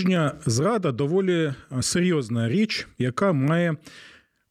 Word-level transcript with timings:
Дружня 0.00 0.32
зрада 0.46 0.92
доволі 0.92 1.54
серйозна 1.80 2.48
річ, 2.48 2.88
яка 2.98 3.32
має 3.32 3.76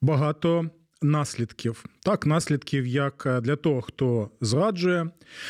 багато 0.02 0.70
наслідків. 1.02 1.85
Так, 1.99 2.26
наслідків 2.26 2.88
як 2.88 3.40
для 3.41 3.55
того, 3.55 3.81
хто 3.81 4.30
зраджує, 4.41 5.09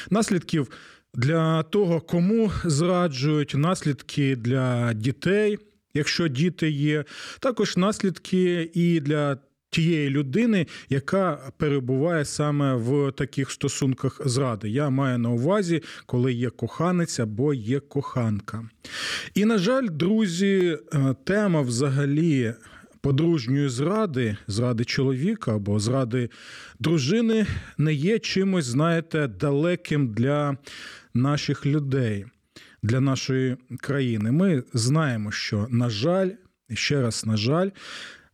наслідків 0.09 0.71
для 1.13 1.63
того, 1.63 2.02
кому 2.02 2.52
зраджують, 2.66 3.54
наслідки 3.55 4.35
для 4.35 4.93
дітей, 4.93 5.57
якщо 5.93 6.27
діти 6.27 6.70
є, 6.70 7.05
також 7.40 7.77
наслідки 7.77 8.71
і 8.73 8.99
для. 8.99 9.38
Тієї 9.69 10.09
людини, 10.09 10.67
яка 10.89 11.51
перебуває 11.57 12.25
саме 12.25 12.75
в 12.75 13.11
таких 13.11 13.51
стосунках 13.51 14.21
зради. 14.25 14.69
Я 14.69 14.89
маю 14.89 15.17
на 15.17 15.29
увазі, 15.29 15.83
коли 16.05 16.33
є 16.33 16.49
коханець 16.49 17.19
або 17.19 17.53
є 17.53 17.79
коханка. 17.79 18.69
І, 19.33 19.45
на 19.45 19.57
жаль, 19.57 19.87
друзі, 19.91 20.77
е, 20.93 21.15
тема 21.23 21.61
взагалі 21.61 22.53
подружньої 23.01 23.70
зради, 23.70 24.37
зради 24.48 24.85
чоловіка 24.85 25.55
або 25.55 25.79
зради 25.79 26.29
дружини 26.79 27.45
не 27.77 27.93
є 27.93 28.20
чимось, 28.20 28.65
знаєте, 28.65 29.27
далеким 29.27 30.13
для 30.13 30.57
наших 31.13 31.65
людей, 31.65 32.26
для 32.83 32.99
нашої 32.99 33.57
країни. 33.79 34.31
Ми 34.31 34.63
знаємо, 34.73 35.31
що, 35.31 35.67
на 35.70 35.89
жаль, 35.89 36.29
ще 36.73 37.01
раз, 37.01 37.26
на 37.26 37.37
жаль, 37.37 37.70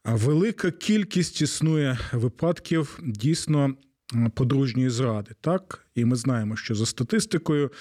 велика 0.06 0.72
кількість 0.72 1.42
існує 1.42 1.98
випадків 2.12 3.00
дійсно 3.04 3.74
подружньої 4.34 4.90
зради. 4.90 5.32
Так, 5.42 5.88
і 5.96 6.06
ми 6.06 6.16
знаємо, 6.16 6.56
що 6.56 6.76
за 6.76 6.86
статистикою 6.86 7.72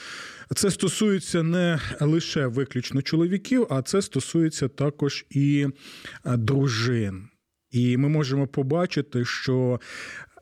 це 0.55 0.70
стосується 0.70 1.42
не 1.42 1.80
лише 2.00 2.47
виключно 2.47 3.02
чоловіків, 3.02 3.67
а 3.70 3.83
це 3.83 4.02
стосується 4.02 4.69
також 4.69 5.27
і 5.30 5.67
дружин. 6.25 7.28
І 7.70 7.97
ми 7.97 8.08
можемо 8.08 8.47
побачити, 8.47 9.25
що 9.25 9.80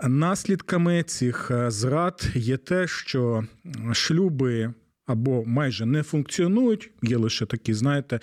наслідками 0.03 1.03
цих 1.03 1.51
зрад 1.69 2.29
є 2.35 2.57
те, 2.57 2.87
що 2.87 3.45
шлюби 3.93 4.75
або 5.07 5.45
майже 5.47 5.87
не 5.87 6.03
функціонують, 6.03 6.91
є 7.03 7.17
лише 7.17 7.47
такий, 7.47 7.75
знаєте, 7.75 8.21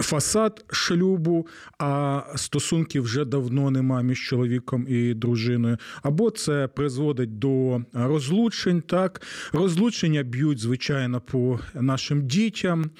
фасад 0.00 0.64
шлюбу, 0.70 1.46
а 1.78 2.22
стосунків 2.36 3.02
вже 3.02 3.24
давно 3.24 3.70
нема 3.70 4.02
між 4.02 4.28
чоловіком 4.28 4.86
і 4.88 5.14
дружиною. 5.14 5.76
Або 6.02 6.30
це 6.30 6.68
призводить 6.68 7.38
до 7.38 7.82
розлучень. 7.92 8.82
Так, 8.82 9.22
розлучення 9.52 10.22
б'ють, 10.22 10.58
звичайно, 10.58 11.20
по 11.20 11.60
нашим 11.74 12.26
дітям. 12.26 12.90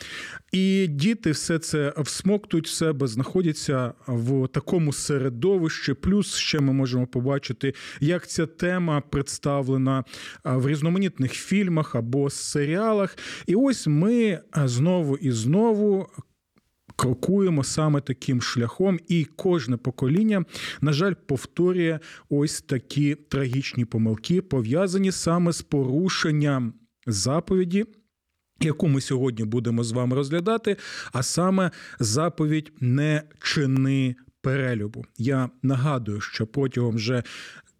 І 0.53 0.87
діти 0.87 1.31
все 1.31 1.59
це 1.59 1.93
всмоктують 1.97 2.67
в 2.67 2.71
себе, 2.71 3.07
знаходяться 3.07 3.93
в 4.07 4.49
такому 4.49 4.93
середовищі. 4.93 5.95
Плюс 5.95 6.35
ще 6.35 6.61
ми 6.61 6.73
можемо 6.73 7.07
побачити, 7.07 7.75
як 8.01 8.27
ця 8.27 8.47
тема 8.47 9.01
представлена 9.01 10.05
в 10.45 10.69
різноманітних 10.69 11.33
фільмах 11.33 11.95
або 11.95 12.31
серіалах. 12.31 13.18
І 13.47 13.55
ось 13.55 13.87
ми 13.87 14.41
знову 14.55 15.17
і 15.17 15.31
знову. 15.31 16.07
Крокуємо 16.97 17.65
саме 17.65 18.01
таким 18.01 18.43
шляхом, 18.43 18.99
і 19.09 19.25
кожне 19.25 19.77
покоління, 19.77 20.45
на 20.81 20.93
жаль, 20.93 21.15
повторює 21.27 21.99
ось 22.29 22.61
такі 22.61 23.15
трагічні 23.15 23.85
помилки, 23.85 24.43
пов'язані 24.43 25.13
саме 25.13 25.53
з 25.53 25.63
порушенням 25.63 26.75
заповіді, 27.07 27.85
яку 28.61 28.89
ми 28.89 29.01
сьогодні 29.01 29.45
будемо 29.45 29.85
з 29.85 29.93
вами 29.93 30.17
розглядати, 30.17 30.77
а 31.13 31.23
саме 31.23 31.71
заповідь 32.01 32.73
не 32.81 33.23
чини 33.43 34.17
перелюбу. 34.41 35.05
Я 35.17 35.51
нагадую, 35.63 36.21
що 36.21 36.47
протягом 36.47 36.97
вже 36.97 37.23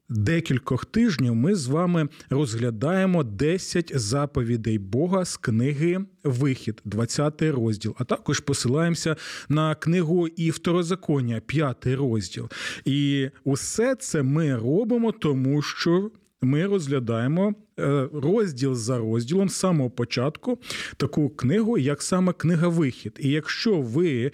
декількох 0.09 0.85
тижнів 0.85 1.35
ми 1.35 1.55
з 1.55 1.67
вами 1.67 2.09
розглядаємо 2.31 3.25
10 3.25 3.93
заповідей 3.95 4.79
Бога 4.79 5.25
з 5.25 5.37
книги 5.37 5.99
Вихід, 6.25 6.81
20 6.85 7.43
розділ. 7.43 7.95
А 7.99 8.05
також 8.05 8.41
посилаємося 8.41 9.17
на 9.49 9.75
книгу 9.75 10.29
і 10.29 10.51
второзаконня, 10.51 11.41
5 11.41 11.87
розділ. 11.87 12.49
І 12.85 13.29
усе 13.45 13.95
це 13.95 14.23
ми 14.23 14.57
робимо, 14.57 15.13
тому 15.13 15.63
що 15.63 16.11
ми 16.43 16.67
розглядаємо 16.67 17.55
е, 17.79 18.09
розділ 18.13 18.75
за 18.75 18.99
розділом 18.99 19.49
з 19.49 19.55
самого 19.55 19.91
початку 19.91 20.59
таку 20.97 21.29
книгу, 21.29 21.79
як 21.79 22.03
саме 22.03 22.33
книга 22.33 22.69
Вихід. 22.69 23.19
І 23.21 23.31
якщо 23.31 23.81
ви 23.81 24.33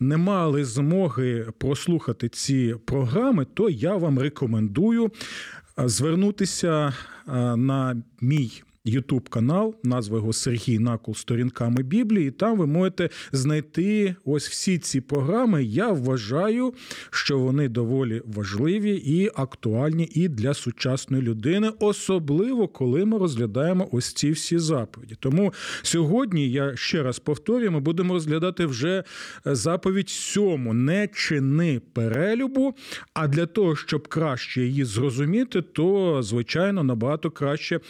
не 0.00 0.16
мали 0.16 0.64
змоги 0.64 1.46
прослухати 1.58 2.28
ці 2.28 2.74
програми, 2.84 3.46
то 3.54 3.70
я 3.70 3.96
вам 3.96 4.18
рекомендую 4.18 5.04
е, 5.78 5.88
звернутися 5.88 6.92
е, 7.28 7.32
на 7.56 8.02
мій 8.20 8.62
Ютуб 8.86 9.28
канал, 9.28 9.74
назва 9.82 10.16
його 10.16 10.32
Сергій 10.32 10.78
Накол 10.78 11.14
сторінками 11.14 11.82
Біблії. 11.82 12.30
Там 12.30 12.58
ви 12.58 12.66
можете 12.66 13.10
знайти 13.32 14.16
ось 14.24 14.48
всі 14.48 14.78
ці 14.78 15.00
програми. 15.00 15.64
Я 15.64 15.90
вважаю, 15.90 16.74
що 17.10 17.38
вони 17.38 17.68
доволі 17.68 18.22
важливі 18.24 18.96
і 18.96 19.30
актуальні 19.34 20.10
і 20.14 20.28
для 20.28 20.54
сучасної 20.54 21.22
людини, 21.22 21.70
особливо 21.80 22.68
коли 22.68 23.04
ми 23.04 23.18
розглядаємо 23.18 23.88
ось 23.92 24.12
ці 24.12 24.30
всі 24.30 24.58
заповіді. 24.58 25.16
Тому 25.20 25.52
сьогодні 25.82 26.50
я 26.50 26.76
ще 26.76 27.02
раз 27.02 27.18
повторюю, 27.18 27.72
ми 27.72 27.80
будемо 27.80 28.14
розглядати 28.14 28.66
вже 28.66 29.04
заповідь 29.44 30.08
сьому 30.08 30.74
не 30.74 31.08
чини 31.08 31.80
перелюбу. 31.92 32.74
А 33.14 33.28
для 33.28 33.46
того, 33.46 33.76
щоб 33.76 34.08
краще 34.08 34.62
її 34.62 34.84
зрозуміти, 34.84 35.62
то 35.62 36.18
звичайно 36.22 36.84
набагато 36.84 37.30
краще 37.30 37.74
Е, 37.76 37.80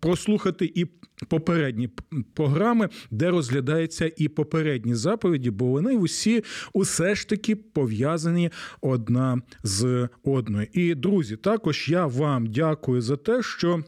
прослухати 0.00 0.72
і 0.74 0.86
попередні 1.28 1.88
програми, 2.34 2.88
де 3.10 3.30
розглядаються 3.30 4.12
і 4.16 4.28
попередні 4.28 4.94
заповіді, 4.94 5.50
бо 5.50 5.66
вони 5.66 5.96
усі 5.96 6.44
усе 6.72 7.14
ж 7.14 7.28
таки 7.28 7.56
пов'язані 7.56 8.50
одна 8.80 9.42
з 9.62 10.08
одною. 10.24 10.66
І 10.72 10.94
друзі, 10.94 11.36
також 11.36 11.88
я 11.88 12.06
вам 12.06 12.46
дякую 12.46 13.00
за 13.00 13.16
те, 13.16 13.42
що. 13.42 13.84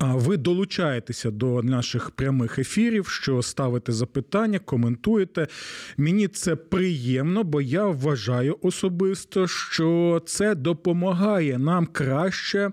Ви 0.00 0.36
долучаєтеся 0.36 1.30
до 1.30 1.62
наших 1.62 2.10
прямих 2.10 2.58
ефірів, 2.58 3.08
що 3.08 3.42
ставите 3.42 3.92
запитання, 3.92 4.58
коментуєте. 4.58 5.46
Мені 5.96 6.28
це 6.28 6.56
приємно, 6.56 7.44
бо 7.44 7.60
я 7.60 7.86
вважаю 7.86 8.58
особисто, 8.62 9.46
що 9.46 10.22
це 10.26 10.54
допомагає 10.54 11.58
нам 11.58 11.86
краще 11.86 12.58
Е, 12.64 12.72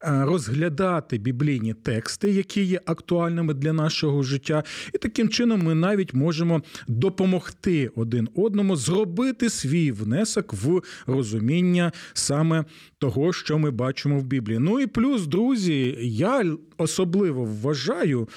розглядати 0.00 1.18
біблійні 1.18 1.74
тексти, 1.74 2.30
які 2.30 2.64
є 2.64 2.80
актуальними 2.86 3.54
для 3.54 3.72
нашого 3.72 4.22
життя, 4.22 4.64
і 4.94 4.98
таким 4.98 5.28
чином 5.28 5.62
ми 5.62 5.74
навіть 5.74 6.14
можемо 6.14 6.62
допомогти 6.88 7.90
один 7.96 8.28
одному 8.34 8.76
зробити 8.76 9.50
свій 9.50 9.92
внесок 9.92 10.52
в 10.52 10.82
розуміння 11.06 11.92
саме 12.12 12.64
того, 12.98 13.32
що 13.32 13.58
ми 13.58 13.70
бачимо 13.70 14.18
в 14.18 14.24
Біблії. 14.24 14.58
Ну 14.58 14.80
і 14.80 14.86
плюс, 14.86 15.26
друзі, 15.26 15.98
я 16.00 16.44
особливо 16.78 17.44
вважаю 17.44 18.28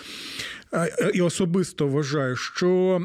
е, 0.73 1.11
і 1.13 1.21
особисто 1.21 1.87
вважаю, 1.87 2.35
що 2.35 3.01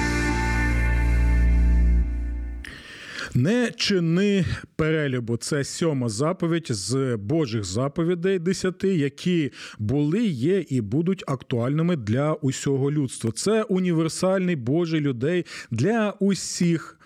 Не 3.35 3.71
чини 3.75 4.45
перелюбу. 4.75 5.37
Це 5.37 5.63
сьома 5.63 6.09
заповідь 6.09 6.67
з 6.69 7.17
Божих 7.17 7.63
заповідей 7.63 8.39
десяти, 8.39 8.95
які 8.95 9.51
були, 9.79 10.25
є 10.25 10.65
і 10.69 10.81
будуть 10.81 11.23
актуальними 11.27 11.95
для 11.95 12.33
усього 12.33 12.91
людства. 12.91 13.31
Це 13.31 13.63
універсальний 13.63 14.55
Божий 14.55 15.01
людей 15.01 15.45
для 15.71 16.13
усіх. 16.19 16.97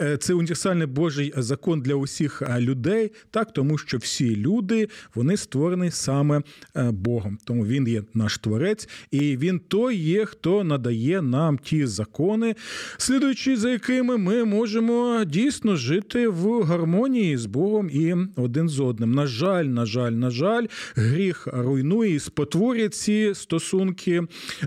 Е, 0.00 0.16
це 0.16 0.34
універсальний 0.34 0.86
Божий 0.86 1.32
закон 1.36 1.80
для 1.80 1.94
усіх 1.94 2.42
е, 2.42 2.60
людей, 2.60 3.12
так 3.30 3.52
тому 3.52 3.78
що 3.78 3.98
всі 3.98 4.36
люди 4.36 4.88
вони 5.14 5.36
створені 5.36 5.90
саме 5.90 6.42
е, 6.76 6.90
Богом. 6.90 7.38
Тому 7.44 7.66
він 7.66 7.88
є 7.88 8.02
наш 8.14 8.38
творець, 8.38 8.88
і 9.10 9.36
він 9.36 9.58
той 9.58 9.96
є, 9.96 10.24
хто 10.24 10.64
надає 10.64 11.22
нам 11.22 11.58
ті 11.58 11.86
закони, 11.86 12.54
слідуючи 12.98 13.56
за 13.56 13.70
якими 13.70 14.16
ми 14.16 14.44
можемо 14.44 15.24
дійсно 15.26 15.76
жити 15.76 16.28
в 16.28 16.62
гармонії 16.62 17.36
з 17.36 17.46
Богом 17.46 17.90
і 17.92 18.14
один 18.36 18.68
з 18.68 18.80
одним. 18.80 19.12
На 19.12 19.26
жаль, 19.26 19.64
на 19.64 19.86
жаль, 19.86 20.12
на 20.12 20.30
жаль, 20.30 20.66
гріх 20.94 21.48
руйнує 21.52 22.14
і 22.14 22.18
спотворює 22.18 22.88
ці 22.88 23.32
стосунки, 23.34 24.22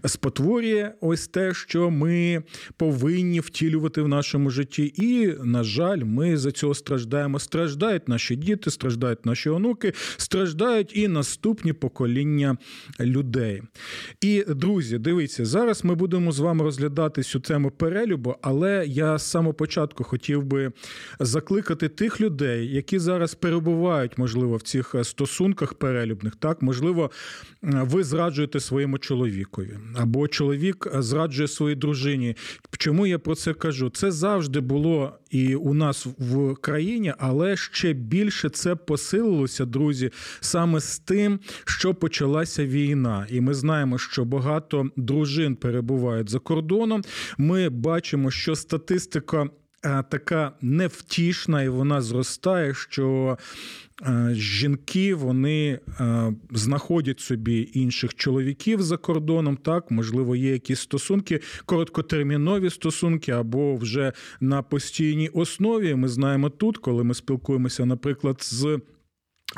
спотворює 0.05 0.91
ось 1.01 1.27
те, 1.27 1.53
що 1.53 1.89
ми 1.89 2.43
повинні 2.77 3.39
втілювати 3.39 4.01
в 4.01 4.07
нашому 4.07 4.49
житті. 4.49 4.93
І 4.95 5.18
на 5.27 5.63
жаль, 5.63 6.03
ми 6.03 6.37
за 6.37 6.51
цього 6.51 6.73
страждаємо. 6.73 7.39
Страждають 7.39 8.07
наші 8.07 8.35
діти, 8.35 8.71
страждають 8.71 9.25
наші 9.25 9.49
онуки, 9.49 9.93
страждають 10.17 10.97
і 10.97 11.07
наступні 11.07 11.73
покоління 11.73 12.57
людей. 12.99 13.61
І 14.21 14.45
друзі, 14.47 14.97
дивіться, 14.97 15.45
зараз 15.45 15.85
ми 15.85 15.95
будемо 15.95 16.31
з 16.31 16.39
вами 16.39 16.63
розглядати 16.63 17.23
цю 17.23 17.39
тему 17.39 17.71
перелюбу, 17.71 18.35
але 18.41 18.85
я 18.87 19.17
з 19.17 19.29
самого 19.29 19.53
початку 19.53 20.03
хотів 20.03 20.43
би 20.43 20.71
закликати 21.19 21.89
тих 21.89 22.21
людей, 22.21 22.73
які 22.73 22.99
зараз 22.99 23.35
перебувають, 23.35 24.17
можливо, 24.17 24.55
в 24.55 24.61
цих 24.61 24.95
стосунках 25.03 25.73
перелюбних. 25.73 26.35
Так, 26.35 26.61
можливо, 26.61 27.11
ви 27.61 28.03
зраджуєте 28.03 28.59
своєму 28.59 28.97
чоловікові, 28.97 29.77
або 29.95 30.27
чоловік 30.27 30.87
зраджує 30.93 31.47
своїй 31.47 31.75
дружині. 31.75 32.35
Чому 32.77 33.07
я 33.07 33.19
про 33.19 33.35
це 33.35 33.53
кажу? 33.53 33.89
Це 33.89 34.11
завжди 34.11 34.59
було 34.59 35.08
і 35.29 35.55
у 35.55 35.73
нас 35.73 36.07
в 36.17 36.55
країні, 36.55 37.13
але 37.17 37.57
ще 37.57 37.93
більше 37.93 38.49
це 38.49 38.75
посилилося, 38.75 39.65
друзі, 39.65 40.11
саме 40.39 40.79
з 40.79 40.99
тим, 40.99 41.39
що 41.65 41.93
почалася 41.93 42.65
війна. 42.65 43.27
І 43.29 43.41
ми 43.41 43.53
знаємо, 43.53 43.97
що 43.97 44.25
багато 44.25 44.89
дружин 44.95 45.55
перебувають 45.55 46.29
за 46.29 46.39
кордоном. 46.39 47.03
Ми 47.37 47.69
бачимо, 47.69 48.31
що 48.31 48.55
статистика. 48.55 49.49
Е, 49.85 50.03
така 50.09 50.51
невтішна, 50.61 51.63
і 51.63 51.69
вона 51.69 52.01
зростає, 52.01 52.73
що 52.73 53.37
Е, 54.07 54.29
жінки 54.33 55.15
вони 55.15 55.79
е, 55.99 56.33
знаходять 56.51 57.19
собі 57.19 57.69
інших 57.73 58.15
чоловіків 58.15 58.81
за 58.81 58.97
кордоном. 58.97 59.57
Так, 59.57 59.91
можливо, 59.91 60.35
є 60.35 60.51
якісь 60.51 60.79
стосунки, 60.79 61.39
короткотермінові 61.65 62.69
стосунки, 62.69 63.31
або 63.31 63.75
вже 63.75 64.13
на 64.39 64.61
постійній 64.61 65.29
основі. 65.29 65.95
Ми 65.95 66.07
знаємо 66.07 66.49
тут, 66.49 66.77
коли 66.77 67.03
ми 67.03 67.13
спілкуємося, 67.13 67.85
наприклад, 67.85 68.37
з. 68.41 68.79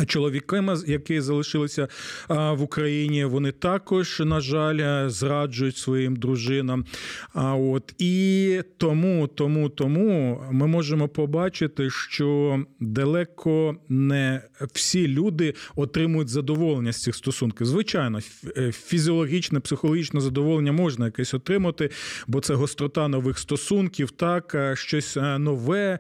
Чоловіками, 0.08 0.78
які 0.88 1.22
залишилися 1.22 1.88
в 2.30 2.62
Україні, 2.62 3.26
вони 3.26 3.52
також, 3.52 4.20
на 4.26 4.40
жаль, 4.40 5.10
зраджують 5.10 5.78
своїм 5.78 6.16
дружинам. 6.16 6.86
А 7.34 7.56
от 7.56 7.94
і 7.98 8.62
тому, 8.78 9.28
тому, 9.28 9.70
тому 9.70 10.44
ми 10.52 10.68
можемо 10.68 11.08
побачити, 11.08 11.90
що 11.90 12.60
далеко 12.80 13.76
не 13.90 14.42
всі 14.74 15.08
люди 15.08 15.54
отримують 15.76 16.30
задоволення 16.30 16.92
з 16.92 17.02
цих 17.02 17.16
стосунків. 17.16 17.68
Звичайно, 17.68 18.20
е, 18.58 18.72
фізіологічне, 18.72 19.60
психологічне 19.60 20.22
задоволення 20.22 20.72
можна 20.72 21.06
якесь 21.06 21.34
отримати, 21.34 21.90
бо 22.28 22.40
це 22.40 22.54
гострота 22.54 23.08
нових 23.08 23.40
стосунків, 23.40 24.12
так 24.12 24.74
щось 24.74 25.18
е, 25.18 25.38
нове. 25.40 26.00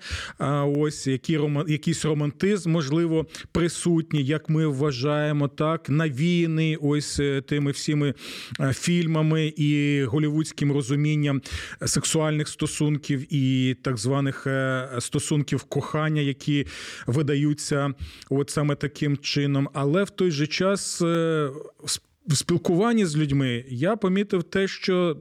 Ось 0.77 1.08
який 1.08 1.39
якийсь 1.67 2.05
романтизм, 2.05 2.72
можливо, 2.72 3.25
присутній 3.51 3.90
присутні, 3.91 4.24
як 4.24 4.50
ми 4.50 4.67
вважаємо, 4.67 5.48
так 5.48 5.89
навіяний 5.89 6.75
ось 6.75 7.19
е, 7.19 7.41
тими 7.41 7.71
всіми 7.71 8.13
е, 8.60 8.74
фільмами 8.74 9.53
і 9.57 10.03
голівудським 10.03 10.71
розумінням 10.71 11.41
сексуальних 11.86 12.48
стосунків 12.48 13.33
і 13.33 13.75
так 13.81 13.98
званих 13.98 14.48
е, 14.48 14.89
стосунків 15.00 15.63
кохання, 15.63 16.21
які 16.21 16.67
видаються 17.07 17.93
от 18.29 18.50
саме 18.50 18.75
таким 18.75 19.17
чином. 19.17 19.69
Але 19.74 20.03
в 20.03 20.10
той 20.10 20.31
же 20.31 20.48
час 20.48 21.01
в 21.01 22.36
спілкуванні 22.36 23.05
з 23.05 23.17
людьми 23.17 23.65
я 23.69 23.95
помітив 23.95 24.43
те, 24.43 24.67
що 24.67 25.17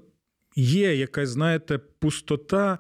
є 0.61 0.95
якась, 0.95 1.29
знаєте, 1.29 1.81
пустота, 1.99 2.79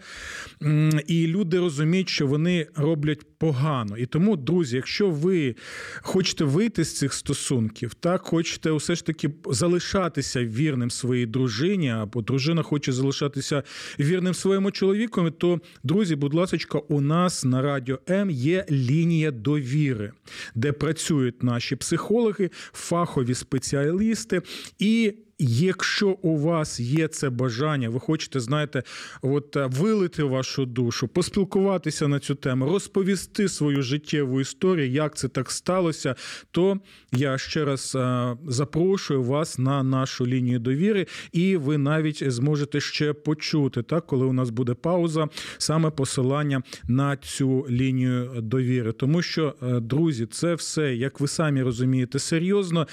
і 1.06 1.26
люди 1.26 1.58
розуміють, 1.58 2.08
що 2.08 2.26
вони 2.26 2.66
роблять 2.76 3.26
погано. 3.38 3.96
І 3.96 4.06
тому, 4.06 4.36
друзі, 4.36 4.76
якщо 4.76 5.10
ви 5.10 5.54
хочете 6.02 6.44
вийти 6.44 6.84
з 6.84 6.96
цих 6.96 7.12
стосунків, 7.12 7.94
так 7.94 8.22
хочете 8.22 8.72
все 8.72 8.94
ж 8.94 9.06
таки 9.06 9.30
залишатися 9.50 10.44
вірним 10.44 10.90
своїй 10.90 11.26
дружині, 11.26 11.90
або 11.90 12.22
дружина 12.22 12.62
хоче 12.62 12.92
залишатися 12.92 13.62
вірним 14.00 14.34
своєму 14.34 14.70
чоловіку, 14.70 15.30
то, 15.30 15.60
друзі, 15.82 16.16
будь 16.16 16.34
ласка, 16.34 16.78
у 16.78 17.00
нас 17.00 17.44
на 17.44 17.62
радіо 17.62 17.98
М 18.10 18.30
є 18.30 18.64
лінія 18.70 19.30
довіри, 19.30 20.12
де 20.54 20.72
працюють 20.72 21.42
наші 21.42 21.76
психологи, 21.76 22.50
фахові 22.72 23.34
спеціалісти 23.34 24.42
і 24.78 25.14
Якщо 25.42 26.08
у 26.10 26.36
вас 26.36 26.80
є 26.80 27.08
це 27.08 27.30
бажання, 27.30 27.88
ви 27.88 28.00
хочете, 28.00 28.40
знаєте, 28.40 28.82
от 29.22 29.56
е, 29.56 29.66
вилити 29.66 30.22
вашу 30.22 30.66
душу, 30.66 31.08
поспілкуватися 31.08 32.08
на 32.08 32.18
цю 32.18 32.34
тему, 32.34 32.66
розповісти 32.66 33.48
свою 33.48 33.82
життєву 33.82 34.40
історію, 34.40 34.90
як 34.90 35.16
це 35.16 35.28
так 35.28 35.50
сталося, 35.50 36.14
то 36.50 36.80
я 37.12 37.38
ще 37.38 37.64
раз 37.64 37.94
е, 37.94 38.36
запрошую 38.46 39.22
вас 39.22 39.58
на 39.58 39.82
нашу 39.82 40.26
лінію 40.26 40.58
довіри, 40.58 41.06
і 41.32 41.56
ви 41.56 41.78
навіть 41.78 42.32
зможете 42.32 42.80
ще 42.80 43.12
почути, 43.12 43.82
так, 43.82 44.06
коли 44.06 44.26
у 44.26 44.32
нас 44.32 44.50
буде 44.50 44.74
пауза, 44.74 45.28
саме 45.58 45.90
посилання 45.90 46.62
на 46.88 47.16
цю 47.16 47.66
лінію 47.70 48.30
довіри. 48.42 48.92
Тому 48.92 49.22
що, 49.22 49.54
е, 49.62 49.80
друзі, 49.80 50.26
це 50.26 50.54
все, 50.54 50.94
як 50.94 51.20
ви 51.20 51.28
самі 51.28 51.62
розумієте, 51.62 52.18
серйозно 52.18 52.86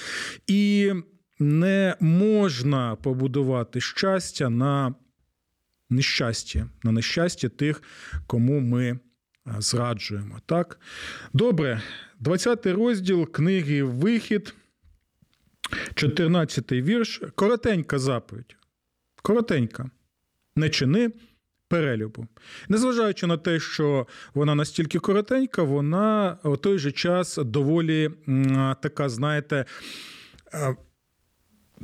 і 0.48 0.94
не 1.39 1.96
можна 2.00 2.96
побудувати 2.96 3.82
щастя 3.82 4.50
на 4.50 4.96
нещасті, 5.89 6.65
на 6.84 6.91
нещастя 6.91 7.50
тих, 7.50 7.84
кому 8.27 8.60
ми 8.60 9.00
зраджуємо. 9.60 10.39
Так? 10.46 10.79
Добре, 11.34 11.82
20 12.20 12.65
розділ 12.65 13.32
книги 13.32 13.84
Вихід, 13.84 14.53
14 15.94 16.72
вірш. 16.72 17.22
Коротенька 17.36 18.00
заповідь. 18.00 18.56
Коротенька. 19.22 19.89
Не 20.56 20.70
чини 20.70 21.12
перелюбу. 21.67 22.27
Незважаючи 22.70 23.27
на 23.27 23.38
те, 23.38 23.60
що 23.60 24.08
вона 24.34 24.56
настільки 24.56 25.00
коротенька, 25.00 25.63
вона 25.63 26.38
у 26.44 26.58
той 26.58 26.79
же 26.79 26.91
час 26.91 27.38
доволі 27.38 28.12
така, 28.82 29.10
знаєте, 29.10 29.65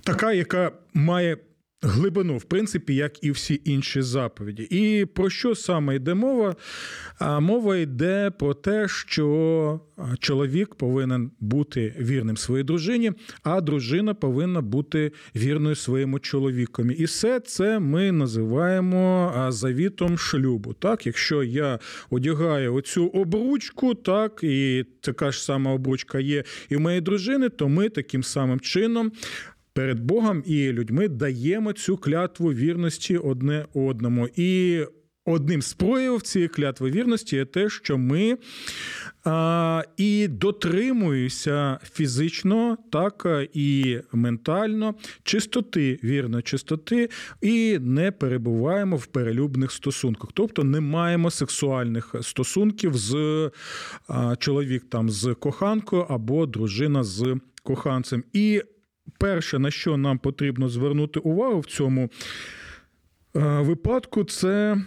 така, 0.01 0.33
яка 0.33 0.71
має 0.93 1.37
глибину, 1.83 2.37
в 2.37 2.43
принципі, 2.43 2.95
як 2.95 3.23
і 3.23 3.31
всі 3.31 3.61
інші 3.65 4.01
заповіді. 4.01 4.63
І 4.63 5.05
про 5.05 5.29
що 5.29 5.55
саме 5.55 5.95
йде 5.95 6.13
мова? 6.13 6.55
А 7.19 7.39
мова 7.39 7.77
йде 7.77 8.31
про 8.39 8.53
те, 8.53 8.87
що 8.87 9.79
чоловік 10.19 10.75
повинен 10.75 11.31
бути 11.39 11.95
вірним 11.99 12.37
своїй 12.37 12.63
дружині, 12.63 13.11
а 13.43 13.61
дружина 13.61 14.13
повинна 14.13 14.61
бути 14.61 15.11
вірною 15.35 15.75
своєму 15.75 16.19
чоловікові. 16.19 16.93
І 16.93 17.05
все 17.05 17.39
це 17.39 17.79
ми 17.79 18.11
називаємо 18.11 19.33
завітом 19.49 20.17
шлюбу. 20.17 20.73
Так, 20.73 21.05
якщо 21.05 21.43
я 21.43 21.79
одягаю 22.09 22.75
оцю 22.75 23.07
обручку, 23.07 23.93
так 23.93 24.39
і 24.43 24.85
така 25.01 25.31
ж 25.31 25.43
сама 25.43 25.71
обручка 25.71 26.19
є 26.19 26.43
і 26.69 26.75
в 26.75 26.79
моєї 26.79 27.01
дружини, 27.01 27.49
то 27.49 27.69
ми 27.69 27.89
таким 27.89 28.23
самим 28.23 28.59
чином 28.59 29.11
перед 29.73 29.99
Богом 29.99 30.43
і 30.45 30.71
людьми 30.71 31.07
даємо 31.07 31.73
цю 31.73 31.97
клятву 31.97 32.53
вірності 32.53 33.17
одне 33.17 33.65
одному. 33.73 34.29
І 34.35 34.81
одним 35.25 35.61
з 35.61 35.73
проявів 35.73 36.21
цієї 36.21 36.49
клятви 36.49 36.91
вірності 36.91 37.35
є 37.35 37.45
те, 37.45 37.69
що 37.69 37.97
ми 37.97 38.37
а, 39.23 39.83
і 39.97 40.27
дотримуємося 40.27 41.79
фізично, 41.93 42.77
так 42.91 43.27
і 43.53 43.99
ментально 44.11 44.95
чистоти, 45.23 45.99
вірно, 46.03 46.41
чистоти, 46.41 47.09
і 47.41 47.79
не 47.79 48.11
перебуваємо 48.11 48.95
в 48.95 49.05
перелюбних 49.05 49.71
стосунках, 49.71 50.29
тобто 50.33 50.63
не 50.63 50.79
маємо 50.79 51.31
сексуальних 51.31 52.15
стосунків 52.21 52.97
з 52.97 53.15
а, 54.07 54.35
чоловік 54.35 54.83
там 54.89 55.09
з 55.09 55.33
коханкою 55.33 56.05
або 56.09 56.45
дружина 56.45 57.03
з 57.03 57.37
коханцем. 57.63 58.23
І 58.33 58.61
перше, 59.17 59.59
на 59.59 59.71
що 59.71 59.97
нам 59.97 60.17
потрібно 60.19 60.69
звернути 60.69 61.19
увагу 61.19 61.59
в 61.59 61.65
цьому 61.65 62.09
е, 63.35 63.39
випадку, 63.61 64.23
це 64.23 64.77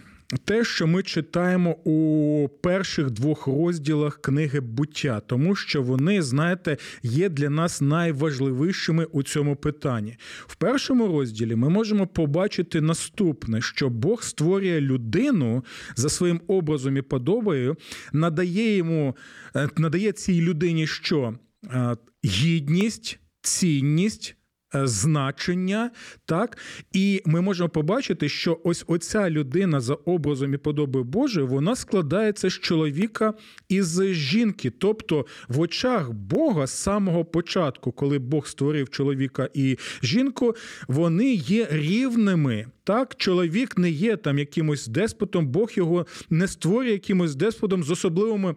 те, 0.45 0.65
що 0.65 0.87
ми 0.87 1.03
читаємо 1.03 1.71
у 1.71 2.49
перших 2.63 3.11
двох 3.11 3.47
розділах 3.47 4.21
книги 4.21 4.61
буття, 4.61 5.21
тому 5.21 5.57
що 5.57 5.83
вони, 5.83 6.23
знаєте, 6.23 6.77
є 7.03 7.29
для 7.29 7.51
нас 7.51 7.81
найважливішими 7.81 9.05
у 9.05 9.23
цьому 9.23 9.57
питанні. 9.57 10.17
В 10.47 10.57
першому 10.57 11.07
розділі 11.07 11.57
ми 11.57 11.69
можемо 11.69 12.07
побачити 12.07 12.81
наступне: 12.81 13.61
що 13.61 13.89
Бог 13.89 14.23
створює 14.23 14.81
людину 14.81 15.65
за 15.97 16.09
своїм 16.09 16.41
образом 16.47 16.97
і 16.97 17.03
подобою, 17.03 17.77
надає 18.13 18.77
йому, 18.77 19.17
е, 19.57 19.69
надає 19.77 20.13
цій 20.13 20.41
людині 20.41 20.87
що? 20.87 21.35
Е, 21.73 21.97
гідність 22.25 23.19
цінність. 23.47 24.37
Е, 24.75 24.87
значення, 24.87 25.91
так, 26.25 26.59
і 26.93 27.23
ми 27.27 27.41
можемо 27.41 27.69
побачити, 27.69 28.29
що 28.29 28.61
ось 28.65 28.85
оця 28.87 29.31
людина 29.31 29.81
за 29.81 29.95
образом 29.95 30.55
і 30.55 30.57
подобою 30.57 31.05
Божою, 31.05 31.47
вона 31.47 31.77
складається 31.77 32.51
з 32.51 32.53
чоловіка 32.53 33.35
і 33.69 33.83
з 33.83 34.15
жінки. 34.15 34.71
Тобто, 34.71 35.27
в 35.49 35.61
очах 35.61 36.11
Бога 36.11 36.67
з 36.67 36.71
самого 36.71 37.25
початку, 37.25 37.93
коли 37.93 38.19
Бог 38.19 38.47
створив 38.47 38.91
чоловіка 38.91 39.49
і 39.55 39.79
жінку, 40.03 40.55
вони 40.89 41.33
є 41.35 41.69
рівними. 41.71 42.67
Так, 42.85 43.15
чоловік 43.17 43.79
не 43.79 43.91
є 43.91 44.17
там 44.17 44.39
якимось 44.39 44.87
деспотом, 44.87 45.47
Бог 45.47 45.71
його 45.75 46.07
не 46.31 46.49
створює 46.49 46.93
якимось 46.93 47.35
деспотом 47.35 47.85
з 47.85 47.91
особливими 47.91 48.55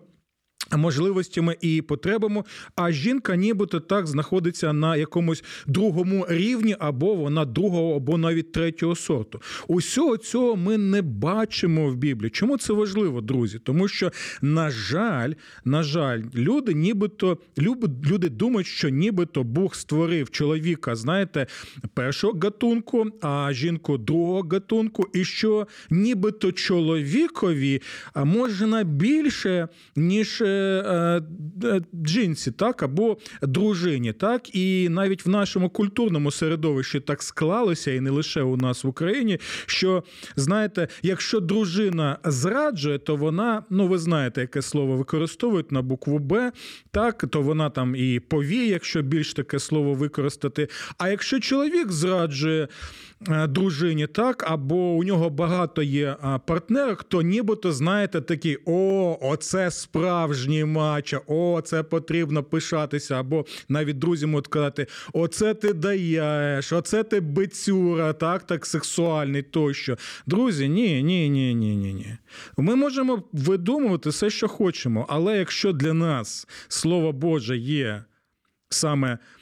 можливостями 0.77 1.55
і 1.61 1.81
потребами, 1.81 2.43
а 2.75 2.91
жінка 2.91 3.35
нібито 3.35 3.79
так 3.79 4.07
знаходиться 4.07 4.73
на 4.73 4.95
якомусь 4.95 5.43
другому 5.67 6.25
рівні, 6.29 6.75
або 6.79 7.15
вона 7.15 7.45
другого, 7.45 7.95
або 7.95 8.17
навіть 8.17 8.51
третього 8.51 8.95
сорту. 8.95 9.41
Усього 9.67 10.17
цього 10.17 10.55
ми 10.55 10.77
не 10.77 11.01
бачимо 11.01 11.89
в 11.89 11.95
Біблії. 11.95 12.29
Чому 12.29 12.57
це 12.57 12.73
важливо, 12.73 13.21
друзі? 13.21 13.59
Тому 13.63 13.87
що, 13.87 14.11
на 14.41 14.71
жаль, 14.71 15.33
на 15.65 15.83
жаль, 15.83 16.21
люди 16.35 16.73
нібито 16.73 17.37
люди 17.57 18.29
думають, 18.29 18.67
що 18.67 18.89
нібито 18.89 19.43
Бог 19.43 19.75
створив 19.75 20.29
чоловіка, 20.29 20.95
знаєте, 20.95 21.47
першого 21.93 22.39
гатунку, 22.43 23.05
а 23.21 23.53
жінку 23.53 23.97
другого 23.97 24.47
гатунку, 24.51 25.07
і 25.13 25.25
що 25.25 25.67
нібито 25.89 26.51
чоловікові 26.51 27.81
можна 28.15 28.83
більше, 28.83 29.67
ніж 29.95 30.43
Е, 30.49 30.58
жінці, 32.05 32.51
так, 32.51 32.83
або 32.83 33.17
дружині, 33.41 34.13
так, 34.13 34.55
і 34.55 34.89
навіть 34.89 35.25
в 35.25 35.29
нашому 35.29 35.69
культурному 35.69 36.31
середовищі 36.31 36.99
так 36.99 37.23
склалося, 37.23 37.91
і 37.91 37.99
не 37.99 38.09
лише 38.09 38.41
у 38.41 38.57
нас 38.57 38.83
в 38.83 38.87
Україні, 38.87 39.39
що 39.65 40.03
знаєте, 40.35 40.87
якщо 41.01 41.39
дружина 41.39 42.17
зраджує, 42.23 42.97
то 42.97 43.15
вона, 43.15 43.63
ну 43.69 43.87
ви 43.87 43.97
знаєте, 43.97 44.41
яке 44.41 44.61
слово 44.61 44.97
використовують 44.97 45.71
на 45.71 45.81
букву 45.81 46.19
Б, 46.19 46.51
так, 46.91 47.25
то 47.29 47.41
вона 47.41 47.69
там 47.69 47.95
і 47.95 48.19
повіє, 48.19 48.65
якщо 48.65 49.01
більш 49.01 49.33
таке 49.33 49.59
слово 49.59 49.93
використати. 49.93 50.67
А 50.97 51.09
якщо 51.09 51.39
чоловік 51.39 51.91
зраджує. 51.91 52.67
Е, 53.27 53.47
дружині, 53.47 54.07
так, 54.07 54.51
або 54.51 54.75
у 54.75 55.03
нього 55.03 55.29
багато 55.29 55.81
є 55.83 56.15
партнерів, 56.45 57.03
то 57.07 57.21
нібито, 57.21 57.71
знаєте, 57.71 58.21
такий: 58.21 58.57
о, 58.65 59.17
оце 59.21 59.71
справжній 59.71 60.65
матч, 60.65 61.15
о, 61.27 61.61
це 61.61 61.83
потрібно 61.83 62.43
пишатися. 62.43 63.19
Або 63.19 63.45
навіть 63.69 63.99
друзі 63.99 64.25
можуть 64.25 64.47
казати, 64.47 64.87
оце 65.13 65.53
ти 65.53 65.73
даєш, 65.73 66.73
оце 66.73 67.03
ти 67.03 67.19
бицюра, 67.19 68.13
так, 68.13 68.43
так 68.43 68.65
сексуальний 68.65 69.41
тощо. 69.41 69.97
Друзі, 70.27 70.69
ні, 70.69 71.03
ні, 71.03 71.29
ні, 71.29 71.55
ні, 71.55 71.75
ні, 71.75 71.93
ні. 71.93 72.17
Ми 72.57 72.75
можемо 72.75 73.23
видумувати 73.33 74.09
все, 74.09 74.29
що 74.29 74.47
хочемо, 74.47 75.05
але 75.09 75.37
якщо 75.37 75.73
для 75.73 75.93
нас 75.93 76.47
слово 76.67 77.11
Боже 77.11 77.57
є 77.57 78.03
саме 78.69 79.09
Е, 79.11 79.38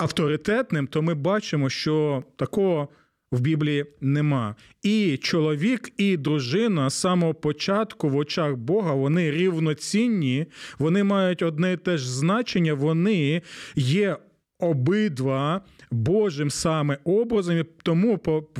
авторитетним, 0.00 0.86
то 0.86 1.02
ми 1.02 1.14
бачимо, 1.14 1.70
що 1.70 2.24
такого 2.36 2.88
в 3.32 3.40
Біблії 3.40 3.86
нема. 4.00 4.54
І 4.82 5.16
чоловік, 5.16 5.92
і 5.96 6.16
дружина 6.16 6.90
з 6.90 6.94
самого 6.94 7.34
початку 7.34 8.08
в 8.08 8.16
очах 8.16 8.54
Бога 8.56 8.94
вони 8.94 9.30
рівноцінні, 9.30 10.46
вони 10.78 11.04
мають 11.04 11.42
одне 11.42 11.72
і 11.72 11.76
те 11.76 11.98
ж 11.98 12.12
значення, 12.12 12.74
вони 12.74 13.42
є. 13.74 14.16
Обидва 14.58 15.60
Божим 15.90 16.50
саме 16.50 16.98
образом, 17.04 17.58
і 17.58 17.64
тому 17.82 18.18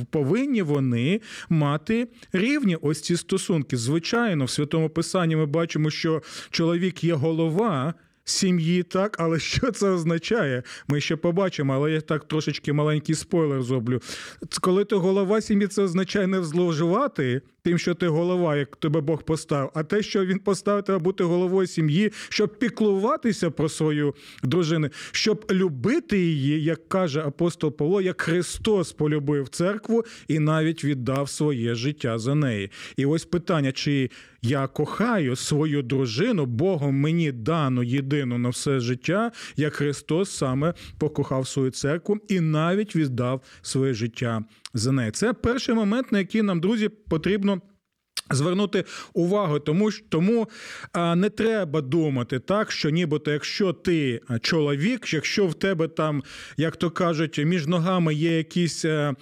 повинні 0.09 0.61
вони 0.61 1.21
мати 1.49 2.07
рівні 2.33 2.75
ось 2.81 3.01
ці 3.01 3.17
стосунки. 3.17 3.77
Звичайно, 3.77 4.45
в 4.45 4.49
святому 4.49 4.89
писанні 4.89 5.35
ми 5.35 5.45
бачимо, 5.45 5.89
що 5.89 6.21
чоловік 6.49 7.03
є 7.03 7.13
голова, 7.13 7.93
сім'ї, 8.25 8.83
так, 8.83 9.15
але 9.19 9.39
що 9.39 9.71
це 9.71 9.89
означає? 9.89 10.63
Ми 10.87 11.01
ще 11.01 11.15
побачимо, 11.15 11.73
але 11.73 11.91
я 11.91 12.01
так 12.01 12.27
трошечки 12.27 12.73
маленький 12.73 13.15
спойлер 13.15 13.63
зроблю. 13.63 14.01
Коли 14.61 14.85
ти 14.85 14.95
голова 14.95 15.41
сім'ї, 15.41 15.67
це 15.67 15.81
означає 15.81 16.27
не 16.27 16.43
зловживати 16.43 17.41
тим, 17.65 17.77
що 17.77 17.93
ти 17.93 18.07
голова, 18.07 18.55
як 18.55 18.75
тебе 18.75 19.01
Бог 19.01 19.23
поставив, 19.23 19.69
а 19.73 19.83
те, 19.83 20.03
що 20.03 20.25
він 20.25 20.39
поставив 20.39 20.83
тебе 20.83 20.99
бути 20.99 21.23
головою 21.23 21.67
сім'ї, 21.67 22.11
щоб 22.29 22.59
піклуватися 22.59 23.51
про 23.51 23.69
свою 23.69 24.15
дружину, 24.43 24.89
щоб 25.11 25.45
любити 25.51 26.19
її, 26.19 26.63
як 26.63 26.89
каже 26.89 27.21
апостол 27.21 27.71
Павло, 27.71 28.01
як 28.01 28.21
Христос 28.21 28.91
полюбив 28.91 29.49
церкву 29.49 30.03
і 30.27 30.39
навіть 30.39 30.83
віддав 30.83 31.29
своє 31.29 31.75
життя 31.75 32.19
за 32.19 32.35
неї. 32.35 32.71
І 32.97 33.05
ось 33.05 33.25
питання, 33.25 33.71
чи 33.71 34.09
я 34.41 34.67
кохаю 34.67 35.35
свою 35.35 35.81
дружину, 35.81 36.45
Богом 36.45 36.95
мені 36.95 37.31
дану 37.31 37.83
єдину 37.83 38.37
на 38.37 38.49
все 38.49 38.79
життя, 38.79 39.31
як 39.55 39.73
Христос 39.73 40.31
саме 40.31 40.73
покохав 40.97 41.47
свою 41.47 41.71
церкву 41.71 42.17
і 42.27 42.39
навіть 42.39 42.95
віддав 42.95 43.41
своє 43.61 43.93
життя 43.93 44.43
за 44.75 44.91
неї. 44.91 45.11
Це 45.11 45.33
перший 45.33 45.75
момент, 45.75 46.11
на 46.11 46.19
який 46.19 46.41
нам, 46.41 46.59
друзі, 46.59 46.89
потрібно. 46.89 47.61
Звернути 48.31 48.83
увагу, 49.13 49.59
тому 49.59 49.89
тому 50.09 50.47
а, 50.93 51.15
не 51.15 51.29
треба 51.29 51.81
думати 51.81 52.39
так, 52.39 52.71
що 52.71 52.89
нібито, 52.89 53.31
якщо 53.31 53.73
ти 53.73 54.21
чоловік, 54.41 55.13
якщо 55.13 55.47
в 55.47 55.53
тебе 55.53 55.87
там, 55.87 56.23
як 56.57 56.77
то 56.77 56.91
кажуть, 56.91 57.37
між 57.37 57.67
ногами 57.67 58.13
є 58.13 58.37
якісь 58.37 58.85
е, 58.85 59.13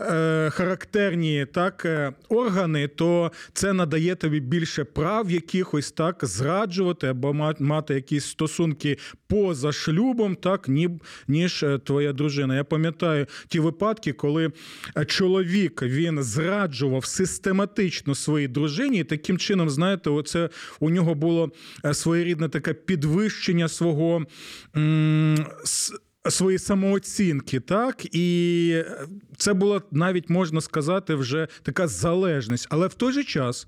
е, 0.00 0.50
характерні 0.50 1.46
так 1.52 1.84
е, 1.84 2.12
органи, 2.28 2.88
то 2.88 3.32
це 3.52 3.72
надає 3.72 4.14
тобі 4.14 4.40
більше 4.40 4.84
прав 4.84 5.30
якихось 5.30 5.92
так 5.92 6.18
зраджувати 6.22 7.06
або 7.06 7.54
мати 7.58 7.94
якісь 7.94 8.24
стосунки 8.24 8.98
поза 9.32 9.72
шлюбом, 9.72 10.36
так 10.36 10.68
ніж 11.28 11.62
е, 11.62 11.78
твоя 11.78 12.12
дружина. 12.12 12.56
Я 12.56 12.64
пам'ятаю 12.64 13.26
ті 13.48 13.60
випадки, 13.60 14.12
коли 14.12 14.52
чоловік 15.06 15.82
він 15.82 16.22
зраджував 16.22 17.04
систематично 17.04 18.14
свої 18.14 18.48
дружині. 18.48 18.98
І 18.98 19.04
таким 19.04 19.38
чином, 19.38 19.70
знаєте, 19.70 20.10
оце 20.10 20.48
у 20.80 20.90
нього 20.90 21.14
було 21.14 21.50
е, 21.84 21.94
своєрідне 21.94 22.48
таке 22.48 22.74
підвищення 22.74 23.68
свого. 23.68 24.22
М- 24.76 25.46
Свої 26.28 26.58
самооцінки, 26.58 27.60
так 27.60 28.14
і 28.14 28.76
це 29.36 29.52
була 29.54 29.82
навіть 29.90 30.30
можна 30.30 30.60
сказати 30.60 31.14
вже 31.14 31.48
така 31.62 31.88
залежність. 31.88 32.66
Але 32.70 32.86
в 32.86 32.94
той 32.94 33.12
же 33.12 33.24
час, 33.24 33.66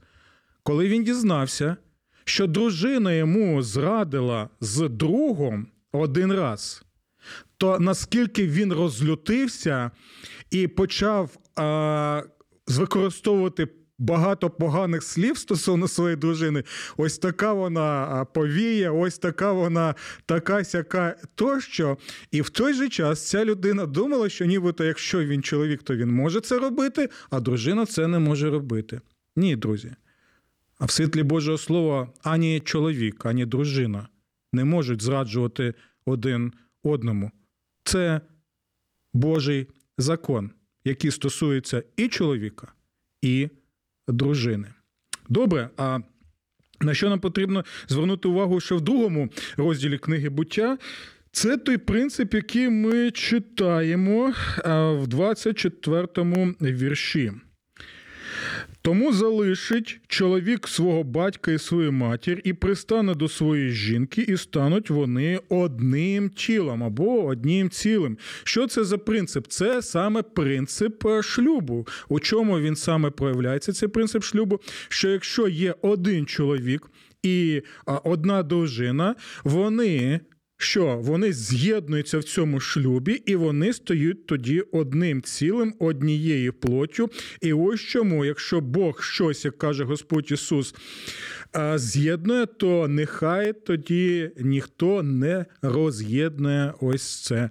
коли 0.62 0.88
він 0.88 1.04
дізнався, 1.04 1.76
що 2.24 2.46
дружина 2.46 3.12
йому 3.12 3.62
зрадила 3.62 4.48
з 4.60 4.88
другом 4.88 5.66
один 5.92 6.32
раз, 6.32 6.84
то 7.56 7.78
наскільки 7.78 8.46
він 8.46 8.72
розлютився 8.72 9.90
і 10.50 10.68
почав 10.68 11.30
а, 11.56 12.22
використовувати 12.66 13.68
багато 13.98 14.50
поганих 14.50 15.02
слів 15.02 15.38
стосовно 15.38 15.88
своєї 15.88 16.16
дружини. 16.16 16.64
Ось 16.96 17.18
така 17.18 17.52
вона 17.52 18.24
повія, 18.34 18.92
ось 18.92 19.18
така 19.18 19.52
вона 19.52 19.94
така 20.26 20.64
сяка 20.64 21.16
тощо. 21.34 21.98
І 22.30 22.40
в 22.42 22.50
той 22.50 22.74
же 22.74 22.88
час 22.88 23.28
ця 23.28 23.44
людина 23.44 23.86
думала, 23.86 24.28
що 24.28 24.44
нібито, 24.44 24.84
якщо 24.84 25.24
він 25.24 25.42
чоловік, 25.42 25.82
то 25.82 25.96
він 25.96 26.10
може 26.10 26.40
це 26.40 26.58
робити, 26.58 27.08
а 27.30 27.40
дружина 27.40 27.86
це 27.86 28.06
не 28.06 28.18
може 28.18 28.50
робити. 28.50 29.00
Ні, 29.36 29.56
друзі. 29.56 29.92
А 30.78 30.84
в 30.84 30.90
світлі 30.90 31.22
Божого 31.22 31.58
Слова 31.58 32.08
ані 32.22 32.60
чоловік, 32.60 33.26
ані 33.26 33.46
дружина 33.46 34.08
не 34.52 34.64
можуть 34.64 35.02
зраджувати 35.02 35.74
один 36.06 36.52
одному. 36.82 37.30
Це 37.84 38.20
Божий 39.12 39.66
закон, 39.98 40.50
який 40.84 41.10
стосується 41.10 41.82
і 41.96 42.08
чоловіка, 42.08 42.72
і 43.22 43.48
дружини. 44.08 44.68
Добре. 45.28 45.70
А 45.76 45.98
на 46.80 46.94
що 46.94 47.10
нам 47.10 47.20
потрібно 47.20 47.64
звернути 47.88 48.28
увагу, 48.28 48.60
що 48.60 48.76
в 48.76 48.80
другому 48.80 49.28
розділі 49.56 49.98
книги 49.98 50.28
буття 50.28 50.78
це 51.32 51.56
той 51.56 51.78
принцип, 51.78 52.34
який 52.34 52.70
ми 52.70 53.10
читаємо 53.10 54.34
в 55.00 55.06
24 55.06 56.08
му 56.16 56.46
вірші. 56.60 57.32
Тому 58.84 59.12
залишить 59.12 60.00
чоловік 60.08 60.68
свого 60.68 61.04
батька 61.04 61.52
і 61.52 61.58
свою 61.58 61.92
матір, 61.92 62.40
і 62.44 62.52
пристане 62.52 63.14
до 63.14 63.28
своєї 63.28 63.70
жінки, 63.70 64.22
і 64.22 64.36
стануть 64.36 64.90
вони 64.90 65.40
одним 65.48 66.30
тілом 66.30 66.84
або 66.84 67.24
одним 67.24 67.70
цілим. 67.70 68.18
Що 68.44 68.66
це 68.66 68.84
за 68.84 68.98
принцип? 68.98 69.46
Це 69.48 69.82
саме 69.82 70.22
принцип 70.22 71.06
е, 71.06 71.22
шлюбу. 71.22 71.86
У 72.08 72.20
чому 72.20 72.60
він 72.60 72.76
саме 72.76 73.10
проявляється? 73.10 73.72
Цей 73.72 73.88
принцип 73.88 74.24
шлюбу? 74.24 74.60
Що 74.88 75.08
якщо 75.08 75.48
є 75.48 75.74
один 75.82 76.26
чоловік 76.26 76.90
і 77.22 77.62
одна 78.04 78.42
дружина, 78.42 79.14
вони 79.44 80.20
що 80.56 80.98
вони 81.00 81.32
з'єднуються 81.32 82.18
в 82.18 82.24
цьому 82.24 82.60
шлюбі, 82.60 83.12
і 83.12 83.36
вони 83.36 83.72
стають 83.72 84.26
тоді 84.26 84.60
одним 84.60 85.22
цілим, 85.22 85.74
однією 85.78 86.52
плоттю. 86.52 87.10
І 87.40 87.52
ось 87.52 87.80
чому, 87.80 88.24
якщо 88.24 88.60
Бог 88.60 89.02
щось, 89.02 89.44
як 89.44 89.58
каже 89.58 89.84
Господь 89.84 90.32
Ісус, 90.32 90.74
з'єднує, 91.74 92.46
то 92.46 92.88
нехай 92.88 93.52
тоді 93.52 94.30
ніхто 94.40 95.02
не 95.02 95.46
роз'єднує 95.62 96.74
ось 96.80 97.22
це. 97.22 97.50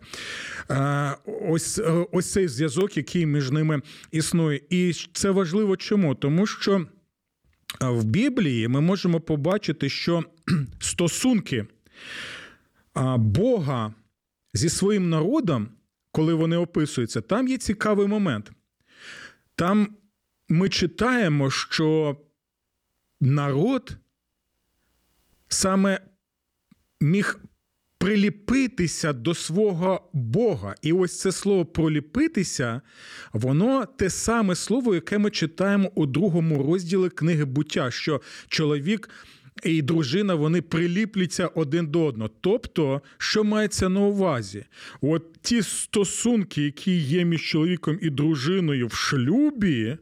Ось, 1.26 1.82
ось 2.12 2.32
цей 2.32 2.48
зв'язок, 2.48 2.98
який 2.98 3.26
між 3.26 3.52
ними 3.52 3.82
існує. 4.12 4.62
І 4.70 4.94
це 5.14 5.32
важливо 5.32 5.78
чому? 5.78 6.16
Тому 6.16 6.48
що 6.48 6.86
в 7.82 8.04
Біблії 8.04 8.68
ми 8.68 8.82
можемо 8.82 9.20
побачити, 9.20 9.90
що 9.90 10.24
стосунки. 10.80 11.66
Бога 13.18 13.94
зі 14.54 14.70
своїм 14.70 15.10
народом, 15.10 15.70
коли 16.12 16.34
вони 16.34 16.58
описуються, 16.58 17.22
там 17.22 17.48
є 17.48 17.58
цікавий 17.58 18.08
момент. 18.08 18.52
Там 19.56 19.88
ми 20.50 20.70
читаємо, 20.70 21.52
що 21.52 22.18
народ 23.22 23.98
саме 25.48 26.00
міг 27.02 27.40
приліпитися 27.98 29.14
до 29.14 29.34
свого 29.34 30.10
Бога. 30.14 30.76
І 30.82 30.94
ось 30.94 31.20
це 31.20 31.32
слово 31.32 31.66
проліпитися, 31.66 32.82
воно 33.34 33.86
те 33.86 34.10
саме 34.10 34.56
слово, 34.56 34.96
яке 34.96 35.18
ми 35.18 35.32
читаємо 35.32 35.92
у 35.96 36.06
другому 36.06 36.64
розділі 36.64 37.10
книги 37.10 37.46
буття, 37.46 37.92
що 37.92 38.22
чоловік 38.48 39.10
і 39.64 39.82
дружина 39.82 40.36
вони 40.36 40.62
приліпляться 40.62 41.48
один 41.48 41.88
до 41.88 42.06
одного. 42.06 42.30
Тобто, 42.42 43.02
що 43.18 43.44
мається 43.44 43.90
на 43.90 44.00
увазі? 44.00 44.66
От 45.02 45.34
ті 45.42 45.62
стосунки, 45.62 46.62
які 46.64 46.98
є 46.98 47.26
між 47.26 47.42
чоловіком 47.42 48.00
і 48.02 48.10
дружиною 48.10 48.88
в 48.88 48.94
шлюбі. 48.94 49.98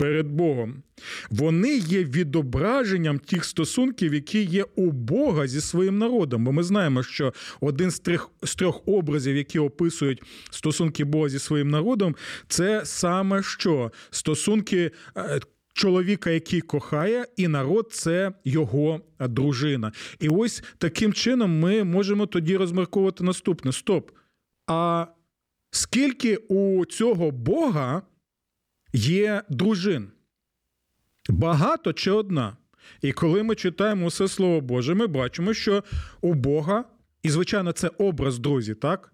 Перед 0.00 0.26
Богом, 0.26 0.82
вони 1.30 1.76
є 1.76 2.04
відображенням 2.04 3.18
тих 3.18 3.44
стосунків, 3.44 4.14
які 4.14 4.42
є 4.42 4.64
у 4.76 4.90
Бога 4.90 5.46
зі 5.46 5.60
своїм 5.60 5.98
народом. 5.98 6.44
Бо 6.44 6.52
ми 6.52 6.62
знаємо, 6.62 7.02
що 7.02 7.32
один 7.60 7.90
з 7.90 8.00
трьох 8.00 8.30
з 8.42 8.54
трьох 8.54 8.88
образів, 8.88 9.36
які 9.36 9.58
описують 9.58 10.22
стосунки 10.50 11.04
Бога 11.04 11.28
зі 11.28 11.38
своїм 11.38 11.70
народом, 11.70 12.16
це 12.48 12.82
саме 12.84 13.42
що 13.42 13.92
стосунки 14.10 14.90
е, 15.16 15.40
чоловіка, 15.78 16.30
який 16.30 16.60
кохає, 16.60 17.26
і 17.36 17.48
народ 17.48 17.88
це 17.92 18.32
його 18.44 19.00
дружина. 19.20 19.92
І 20.20 20.28
ось 20.28 20.62
таким 20.78 21.12
чином 21.12 21.58
ми 21.58 21.84
можемо 21.84 22.26
тоді 22.26 22.56
розмарковувати 22.56 23.24
наступне: 23.24 23.72
стоп. 23.72 24.10
А 24.66 25.06
скільки 25.70 26.36
у 26.36 26.84
цього 26.84 27.30
Бога 27.30 28.02
є 28.92 29.42
дружин? 29.48 30.10
Багато 31.28 31.92
чи 31.92 32.10
одна? 32.10 32.56
І 33.02 33.12
коли 33.12 33.42
ми 33.42 33.54
читаємо 33.54 34.06
усе 34.06 34.28
Слово 34.28 34.60
Боже, 34.60 34.94
ми 34.94 35.06
бачимо, 35.06 35.54
що 35.54 35.84
у 36.20 36.34
Бога, 36.34 36.84
і, 37.22 37.30
звичайно, 37.30 37.72
це 37.72 37.90
образ 37.98 38.38
друзі, 38.38 38.74
так? 38.74 39.12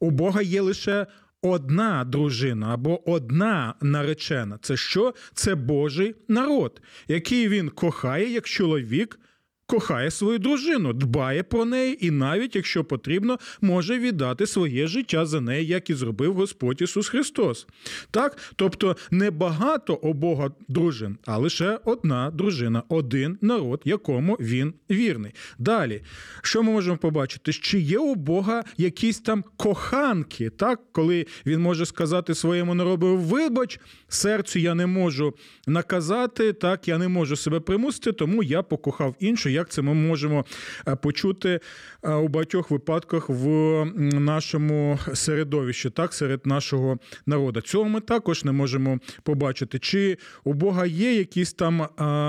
У 0.00 0.10
Бога 0.10 0.42
є 0.42 0.60
лише 0.60 1.06
одна 1.50 2.04
дружина 2.04 2.74
або 2.74 3.10
одна 3.10 3.74
наречена. 3.82 4.58
Це 4.62 4.76
що? 4.76 5.14
Це 5.34 5.54
Божий 5.54 6.14
народ, 6.28 6.80
який 7.08 7.48
він 7.48 7.68
кохає 7.68 8.32
як 8.32 8.48
чоловік. 8.48 9.18
Кохає 9.66 10.10
свою 10.10 10.38
дружину, 10.38 10.92
дбає 10.92 11.42
про 11.42 11.64
неї 11.64 12.06
і 12.06 12.10
навіть, 12.10 12.56
якщо 12.56 12.84
потрібно, 12.84 13.38
може 13.60 13.98
віддати 13.98 14.46
своє 14.46 14.86
життя 14.86 15.26
за 15.26 15.40
неї, 15.40 15.66
як 15.66 15.90
і 15.90 15.94
зробив 15.94 16.34
Господь 16.34 16.82
Ісус 16.82 17.08
Христос. 17.08 17.66
Так, 18.10 18.38
тобто 18.56 18.96
не 19.10 19.30
багато 19.30 19.94
у 19.94 20.12
Бога 20.12 20.50
дружин, 20.68 21.18
а 21.26 21.38
лише 21.38 21.78
одна 21.84 22.30
дружина, 22.30 22.82
один 22.88 23.38
народ, 23.40 23.82
якому 23.84 24.34
він 24.34 24.74
вірний. 24.90 25.32
Далі, 25.58 26.02
що 26.42 26.62
ми 26.62 26.72
можемо 26.72 26.96
побачити? 26.96 27.52
Чи 27.52 27.80
є 27.80 27.98
у 27.98 28.14
Бога 28.14 28.64
якісь 28.76 29.20
там 29.20 29.44
коханки, 29.56 30.50
так, 30.50 30.80
коли 30.92 31.26
він 31.46 31.60
може 31.60 31.86
сказати 31.86 32.34
своєму 32.34 32.74
народу, 32.74 33.16
вибач, 33.16 33.80
серцю 34.08 34.58
я 34.58 34.74
не 34.74 34.86
можу 34.86 35.34
наказати, 35.66 36.52
так, 36.52 36.88
я 36.88 36.98
не 36.98 37.08
можу 37.08 37.36
себе 37.36 37.60
примусити, 37.60 38.12
тому 38.12 38.42
я 38.42 38.62
покохав 38.62 39.14
іншу 39.20 39.48
як 39.56 39.68
це 39.68 39.82
ми 39.82 39.94
можемо 39.94 40.44
е, 40.88 40.96
почути 40.96 41.60
е, 42.02 42.14
у 42.14 42.28
багатьох 42.28 42.70
випадках 42.70 43.28
в 43.28 43.84
нашому 44.20 44.98
середовищі, 45.14 45.90
так, 45.90 46.14
серед 46.14 46.46
нашого 46.46 46.98
народу. 47.26 47.60
Цього 47.60 47.84
ми 47.84 48.00
також 48.00 48.44
не 48.44 48.52
можемо 48.52 48.98
побачити. 49.22 49.78
Чи 49.78 50.18
у 50.44 50.52
Бога 50.52 50.86
є 50.86 51.14
якісь 51.14 51.52
там, 51.52 51.82
е, 51.82 51.88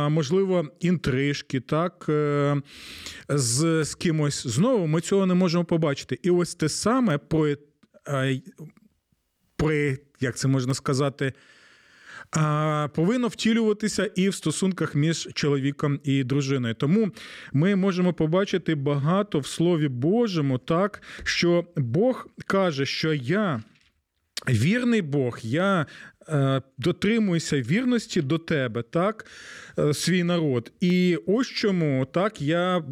можливо, 0.10 0.66
інтрижки, 0.80 1.60
так, 1.60 2.06
з, 3.30 3.84
з 3.84 3.96
кимось 3.96 4.48
знову 4.48 4.88
ми 4.88 5.02
цього 5.02 5.26
не 5.26 5.34
можемо 5.34 5.66
побачити. 5.66 6.20
І 6.24 6.30
ось 6.30 6.56
те 6.56 6.70
саме 6.70 7.18
про, 7.18 7.56
про 9.56 9.74
як 10.20 10.38
це 10.38 10.48
можна 10.48 10.74
сказати, 10.74 11.34
повинно 12.96 13.28
втілюватися 13.28 14.12
і 14.16 14.30
в 14.30 14.36
стосунках 14.36 14.96
між 14.96 15.30
чоловіком 15.34 16.00
і 16.04 16.24
дружиною. 16.24 16.74
Тому 16.74 17.12
ми 17.54 17.76
можемо 17.76 18.14
побачити 18.14 18.76
багато 18.76 19.40
в 19.40 19.48
Слові 19.48 19.88
Божому, 19.88 20.58
так 20.58 21.02
що 21.24 21.66
Бог 21.76 22.28
каже, 22.48 22.86
що 22.86 23.14
я. 23.14 23.62
Вірний 24.50 25.02
Бог, 25.02 25.40
я 25.42 25.86
е, 26.30 26.62
дотримуюся 26.78 27.62
вірності 27.62 28.22
до 28.22 28.38
тебе, 28.38 28.82
так, 28.82 29.26
е, 29.80 29.94
свій 29.94 30.24
народ. 30.24 30.72
І 30.80 31.20
ось 31.28 31.48
чому 31.48 32.06
так 32.06 32.42
я 32.42 32.84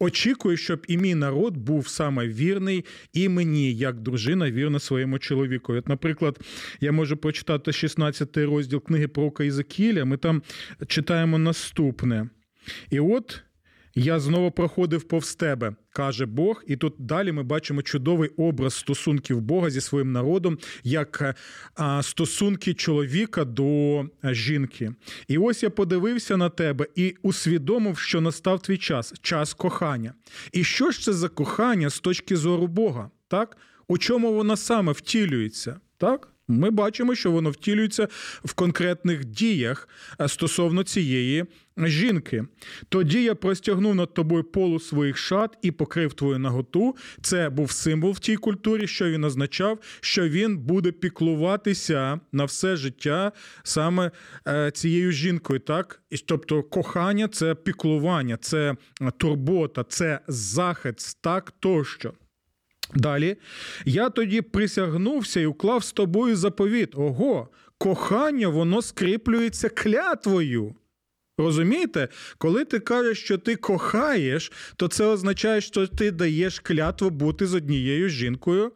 Очікую, 0.00 0.56
щоб 0.56 0.84
і 0.88 0.98
мій 0.98 1.14
народ 1.14 1.56
був 1.56 1.88
саме 1.88 2.28
вірний 2.28 2.84
і 3.12 3.28
мені, 3.28 3.74
як 3.74 4.00
дружина, 4.00 4.50
вірна 4.50 4.78
своєму 4.78 5.18
чоловіку. 5.18 5.72
От, 5.72 5.88
наприклад, 5.88 6.38
я 6.80 6.92
можу 6.92 7.16
прочитати 7.16 7.72
16 7.72 8.36
розділ 8.36 8.82
книги 8.82 9.08
про 9.08 9.32
Ізакіля. 9.40 10.04
Ми 10.04 10.16
там 10.16 10.42
читаємо 10.86 11.38
наступне. 11.38 12.28
І 12.90 13.00
от 13.00 13.42
я 13.94 14.20
знову 14.20 14.50
проходив 14.50 15.02
повз 15.02 15.34
тебе, 15.34 15.74
каже 15.90 16.26
Бог. 16.26 16.62
І 16.66 16.76
тут 16.76 16.94
далі 16.98 17.32
ми 17.32 17.42
бачимо 17.42 17.82
чудовий 17.82 18.28
образ 18.28 18.74
стосунків 18.74 19.40
Бога 19.40 19.70
зі 19.70 19.80
своїм 19.80 20.12
народом, 20.12 20.58
як 20.84 21.36
стосунки 22.02 22.74
чоловіка 22.74 23.44
до 23.44 24.04
жінки. 24.24 24.92
І 25.28 25.38
ось 25.38 25.62
я 25.62 25.70
подивився 25.70 26.36
на 26.36 26.48
тебе 26.48 26.86
і 26.94 27.14
усвідомив, 27.22 27.98
що 27.98 28.20
настав 28.20 28.60
твій 28.62 28.78
час, 28.78 29.14
час 29.22 29.54
кохання. 29.54 30.14
І 30.52 30.64
що 30.64 30.90
ж 30.90 31.00
це 31.00 31.12
за 31.12 31.28
кохання 31.28 31.90
з 31.90 32.00
точки 32.00 32.36
зору 32.36 32.66
Бога? 32.66 33.10
Так? 33.28 33.56
У 33.88 33.98
чому 33.98 34.32
воно 34.32 34.56
саме 34.56 34.92
втілюється? 34.92 35.80
Так? 35.98 36.28
Ми 36.48 36.70
бачимо, 36.70 37.14
що 37.14 37.30
воно 37.30 37.50
втілюється 37.50 38.08
в 38.44 38.52
конкретних 38.54 39.24
діях 39.24 39.88
е, 40.20 40.28
стосовно 40.28 40.82
цієї 40.82 41.44
жінки. 41.86 42.44
Тоді 42.88 43.22
я 43.22 43.34
простягнув 43.34 43.94
над 43.94 44.14
тобою 44.14 44.44
полу 44.44 44.80
своїх 44.80 45.16
шат 45.16 45.58
і 45.62 45.70
покрив 45.70 46.12
твою 46.12 46.38
наготу. 46.38 46.96
Це 47.22 47.50
був 47.50 47.70
символ 47.70 48.12
в 48.12 48.18
тій 48.18 48.36
культурі, 48.36 48.86
що 48.86 49.10
він 49.10 49.24
означав, 49.24 49.78
що 50.00 50.28
він 50.28 50.58
буде 50.58 50.92
піклуватися 50.92 52.20
на 52.32 52.44
все 52.44 52.76
життя 52.76 53.32
саме 53.62 54.10
е, 54.48 54.70
цією 54.70 55.12
жінкою. 55.12 55.60
Так, 55.60 56.02
і 56.10 56.18
тобто, 56.18 56.62
кохання 56.62 57.28
це 57.28 57.54
піклування, 57.54 58.36
це 58.36 58.76
турбота, 59.18 59.84
це 59.88 60.20
захист, 60.28 61.18
так 61.20 61.52
тощо. 61.60 62.12
Далі, 62.94 63.36
я 63.84 64.10
тоді 64.10 64.40
присягнувся 64.40 65.40
і 65.40 65.46
уклав 65.46 65.84
з 65.84 65.92
тобою 65.92 66.36
заповіт. 66.36 66.94
Ого, 66.94 67.48
кохання, 67.78 68.48
воно 68.48 68.82
скріплюється 68.82 69.68
клятвою. 69.68 70.74
Розумієте, 71.38 72.08
коли 72.38 72.64
ти 72.64 72.78
кажеш, 72.78 73.18
що 73.18 73.38
ти 73.38 73.56
кохаєш, 73.56 74.52
то 74.76 74.88
це 74.88 75.04
означає, 75.04 75.60
що 75.60 75.86
ти 75.86 76.10
даєш 76.10 76.60
клятву 76.60 77.10
бути 77.10 77.46
з 77.46 77.54
однією 77.54 78.08
жінкою, 78.08 78.72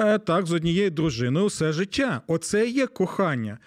е, 0.00 0.18
так, 0.18 0.46
з 0.46 0.52
однією 0.52 0.90
дружиною 0.90 1.46
все 1.46 1.72
життя. 1.72 2.22
Оце 2.26 2.68
є 2.68 2.86
кохання. 2.86 3.58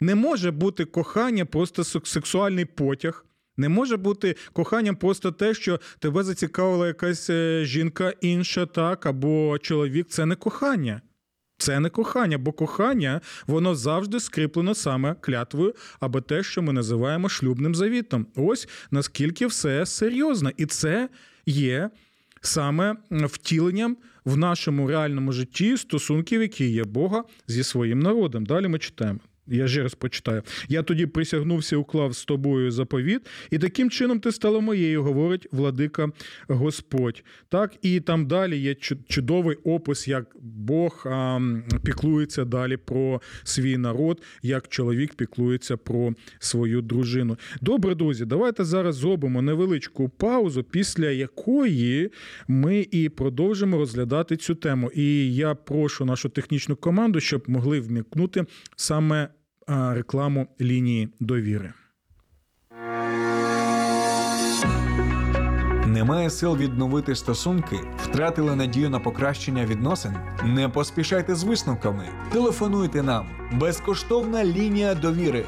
Не 0.00 0.14
може 0.14 0.50
бути 0.50 0.84
кохання, 0.84 1.44
просто 1.44 1.84
сексуальний 1.84 2.64
потяг. 2.64 3.24
Не 3.60 3.68
може 3.68 3.96
бути 3.96 4.36
коханням 4.52 4.96
просто 4.96 5.32
те, 5.32 5.54
що 5.54 5.80
тебе 5.98 6.22
зацікавила 6.22 6.86
якась 6.86 7.30
е, 7.30 7.64
жінка 7.64 8.12
інша, 8.20 8.66
так, 8.66 9.06
або 9.06 9.58
чоловік. 9.58 10.06
Це 10.08 10.26
не 10.26 10.34
кохання. 10.34 11.00
Це 11.58 11.80
не 11.80 11.88
кохання, 11.88 12.38
бо 12.38 12.52
кохання 12.52 13.20
воно 13.46 13.74
завжди 13.74 14.20
скріплено 14.20 14.74
саме 14.74 15.14
клятвою, 15.20 15.74
або 16.00 16.20
те, 16.20 16.42
що 16.42 16.62
ми 16.62 16.72
називаємо 16.72 17.28
шлюбним 17.28 17.74
завітом. 17.74 18.26
Ось 18.36 18.68
наскільки 18.90 19.46
все 19.46 19.86
серйозно. 19.86 20.50
І 20.56 20.66
це 20.66 21.08
є 21.46 21.90
саме 22.40 22.96
втіленням 23.10 23.96
в 24.24 24.36
нашому 24.36 24.88
реальному 24.88 25.32
житті 25.32 25.76
стосунків, 25.76 26.42
які 26.42 26.70
є 26.70 26.84
Бога 26.84 27.24
зі 27.46 27.64
своїм 27.64 27.98
народом. 27.98 28.46
Далі 28.46 28.68
ми 28.68 28.78
читаємо. 28.78 29.20
Я 29.50 29.68
ще 29.68 29.82
раз 29.82 29.94
почитаю. 29.94 30.42
Я 30.68 30.82
тоді 30.82 31.06
присягнувся, 31.06 31.76
уклав 31.76 32.12
з 32.12 32.24
тобою 32.24 32.70
заповіт, 32.70 33.28
і 33.50 33.58
таким 33.58 33.90
чином 33.90 34.20
ти 34.20 34.32
стала 34.32 34.60
моєю, 34.60 35.02
говорить 35.02 35.46
владика 35.52 36.08
Господь. 36.48 37.24
Так, 37.48 37.76
і 37.82 38.00
там 38.00 38.26
далі 38.26 38.58
є 38.58 38.74
чудовий 39.08 39.56
опис, 39.56 40.08
як 40.08 40.36
Бог 40.42 41.06
а, 41.06 41.40
піклується 41.84 42.44
далі 42.44 42.76
про 42.76 43.20
свій 43.42 43.76
народ, 43.76 44.22
як 44.42 44.68
чоловік 44.68 45.14
піклується 45.14 45.76
про 45.76 46.14
свою 46.38 46.82
дружину. 46.82 47.36
Добре, 47.60 47.94
друзі, 47.94 48.24
давайте 48.24 48.64
зараз 48.64 48.96
зробимо 48.96 49.42
невеличку 49.42 50.08
паузу, 50.08 50.62
після 50.62 51.10
якої 51.10 52.10
ми 52.48 52.86
і 52.90 53.08
продовжимо 53.08 53.78
розглядати 53.78 54.36
цю 54.36 54.54
тему. 54.54 54.90
І 54.94 55.34
я 55.34 55.54
прошу 55.54 56.04
нашу 56.04 56.28
технічну 56.28 56.76
команду, 56.76 57.20
щоб 57.20 57.44
могли 57.46 57.80
вмікнути 57.80 58.44
саме 58.76 59.28
рекламу 59.70 60.46
лінії 60.60 61.08
довіри. 61.20 61.72
Немає 65.86 66.30
сил 66.30 66.56
відновити 66.56 67.14
стосунки, 67.14 67.76
втратили 68.02 68.56
надію 68.56 68.90
на 68.90 69.00
покращення 69.00 69.66
відносин. 69.66 70.12
Не 70.44 70.68
поспішайте 70.68 71.34
з 71.34 71.44
висновками. 71.44 72.08
Телефонуйте 72.32 73.02
нам. 73.02 73.26
Безкоштовна 73.52 74.44
лінія 74.44 74.94
довіри 74.94 75.44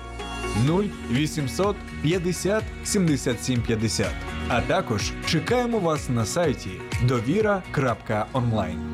0800 1.11 1.77
50 2.03 2.65
77 2.85 3.63
50. 3.63 4.07
А 4.49 4.61
також 4.61 5.13
чекаємо 5.27 5.79
вас 5.79 6.09
на 6.09 6.25
сайті 6.25 6.71
довіра.онлайн. 7.09 8.92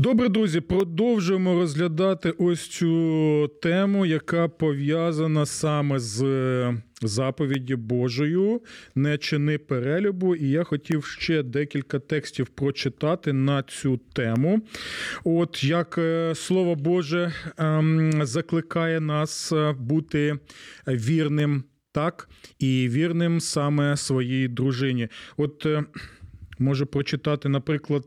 Добре, 0.00 0.28
друзі, 0.28 0.60
продовжуємо 0.60 1.54
розглядати 1.54 2.30
ось 2.30 2.68
цю 2.68 3.50
тему, 3.62 4.06
яка 4.06 4.48
пов'язана 4.48 5.46
саме 5.46 5.98
з 5.98 6.22
заповіді 7.02 7.76
Божою, 7.76 8.60
не 8.94 9.18
чини 9.18 9.58
перелюбу. 9.58 10.34
І 10.34 10.48
я 10.48 10.64
хотів 10.64 11.04
ще 11.04 11.42
декілька 11.42 11.98
текстів 11.98 12.46
прочитати 12.46 13.32
на 13.32 13.62
цю 13.62 14.00
тему. 14.12 14.60
От 15.24 15.64
як 15.64 15.98
е, 15.98 16.34
слово 16.34 16.74
Боже 16.74 17.32
ем, 17.58 18.12
закликає 18.22 19.00
нас 19.00 19.52
е, 19.52 19.74
бути 19.78 20.38
вірним, 20.88 21.64
так, 21.92 22.28
і 22.58 22.88
вірним 22.88 23.40
саме 23.40 23.96
своїй 23.96 24.48
дружині. 24.48 25.08
От 25.36 25.66
е, 25.66 25.84
можу 26.58 26.86
прочитати, 26.86 27.48
наприклад 27.48 28.06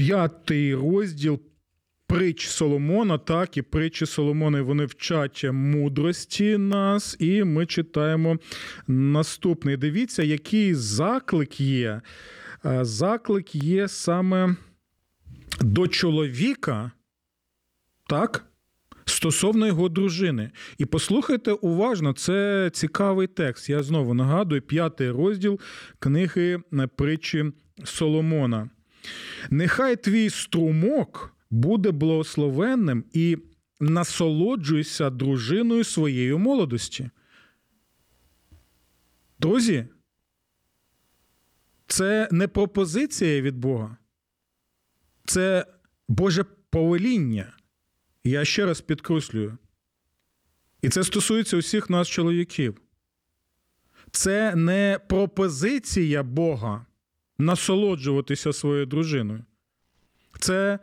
п'ятий 0.00 0.74
розділ. 0.74 1.40
Притч 2.06 2.48
Соломона, 2.48 3.18
так, 3.18 3.56
і 3.56 3.62
притчі 3.62 4.06
Соломона 4.06 4.62
вони 4.62 4.84
вчать 4.84 5.44
мудрості 5.52 6.56
нас, 6.58 7.16
і 7.18 7.44
ми 7.44 7.66
читаємо 7.66 8.38
наступний. 8.86 9.76
Дивіться, 9.76 10.22
який 10.22 10.74
заклик 10.74 11.60
є. 11.60 12.00
Заклик 12.80 13.54
є 13.54 13.88
саме 13.88 14.56
до 15.60 15.88
чоловіка, 15.88 16.90
так, 18.08 18.44
стосовно 19.04 19.66
його 19.66 19.88
дружини. 19.88 20.50
І 20.78 20.84
послухайте 20.84 21.52
уважно, 21.52 22.12
це 22.12 22.70
цікавий 22.72 23.26
текст. 23.26 23.68
Я 23.68 23.82
знову 23.82 24.14
нагадую, 24.14 24.62
п'ятий 24.62 25.10
розділ 25.10 25.60
книги 25.98 26.62
притчі 26.96 27.52
Соломона. 27.84 28.70
Нехай 29.50 29.96
твій 29.96 30.30
струмок 30.30 31.36
буде 31.50 31.90
благословенним 31.90 33.04
і 33.12 33.38
насолоджуйся 33.80 35.10
дружиною 35.10 35.84
своєї 35.84 36.34
молодості. 36.34 37.10
Друзі, 39.38 39.86
це 41.86 42.28
не 42.30 42.48
пропозиція 42.48 43.40
від 43.40 43.58
Бога, 43.58 43.96
це 45.24 45.66
Боже 46.08 46.44
повеління. 46.70 47.52
Я 48.24 48.44
ще 48.44 48.66
раз 48.66 48.80
підкреслюю. 48.80 49.58
І 50.82 50.88
це 50.88 51.04
стосується 51.04 51.56
усіх 51.56 51.90
нас, 51.90 52.08
чоловіків. 52.08 52.80
Це 54.10 54.54
не 54.56 55.00
пропозиція 55.08 56.22
Бога 56.22 56.86
насолоджуватися 57.40 58.52
своєю 58.52 58.86
дружиною. 58.86 59.44
Це 60.38 60.78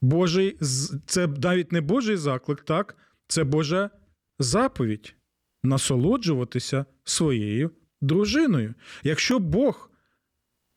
Божий, 0.00 0.58
це 1.06 1.26
навіть 1.26 1.72
не 1.72 1.80
Божий 1.80 2.16
заклик, 2.16 2.62
так? 2.62 2.96
Це 3.28 3.44
Божа 3.44 3.90
заповідь 4.38 5.14
насолоджуватися 5.62 6.84
своєю 7.04 7.70
дружиною. 8.00 8.74
Якщо 9.02 9.38
Бог 9.38 9.90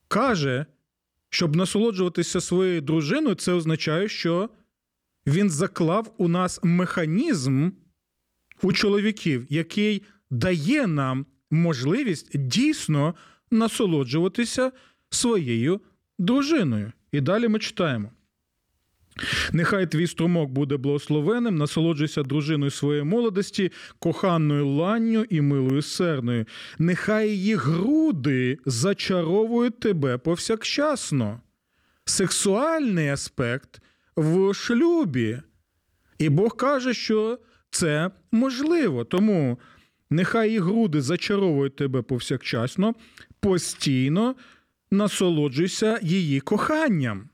каже, 0.08 0.66
щоб 1.30 1.56
насолоджуватися 1.56 2.40
своєю 2.40 2.80
дружиною, 2.80 3.34
це 3.34 3.52
означає, 3.52 4.08
що 4.08 4.50
він 5.26 5.50
заклав 5.50 6.14
у 6.18 6.28
нас 6.28 6.60
механізм 6.62 7.70
у 8.62 8.72
чоловіків, 8.72 9.46
який 9.48 10.02
дає 10.30 10.86
нам 10.86 11.26
можливість 11.50 12.38
дійсно 12.38 13.14
насолоджуватися 13.50 14.72
своєю 15.10 15.80
дружиною. 16.18 16.92
І 17.12 17.20
далі 17.20 17.48
ми 17.48 17.58
читаємо. 17.58 18.10
Нехай 19.52 19.90
твій 19.90 20.06
струмок 20.06 20.50
буде 20.50 20.76
благословенним, 20.76 21.56
насолоджуйся 21.56 22.22
дружиною 22.22 22.70
своєї 22.70 23.04
молодості, 23.04 23.72
коханною 23.98 24.68
ланню 24.68 25.24
і 25.30 25.40
милою 25.40 25.82
серною. 25.82 26.46
Нехай 26.78 27.30
її 27.30 27.54
груди 27.54 28.58
зачаровують 28.66 29.80
тебе 29.80 30.18
повсякчасно. 30.18 31.40
Сексуальний 32.04 33.08
аспект 33.08 33.80
в 34.16 34.54
шлюбі. 34.54 35.40
І 36.18 36.28
Бог 36.28 36.56
каже, 36.56 36.94
що 36.94 37.38
це 37.70 38.10
можливо. 38.32 39.04
Тому 39.04 39.58
нехай 40.14 40.48
її 40.48 40.60
груди 40.60 41.00
зачаровують 41.00 41.76
тебе 41.76 42.02
повсякчасно, 42.02 42.94
постійно 43.40 44.34
насолоджуйся 44.90 45.98
її 46.02 46.40
коханням. 46.40 47.28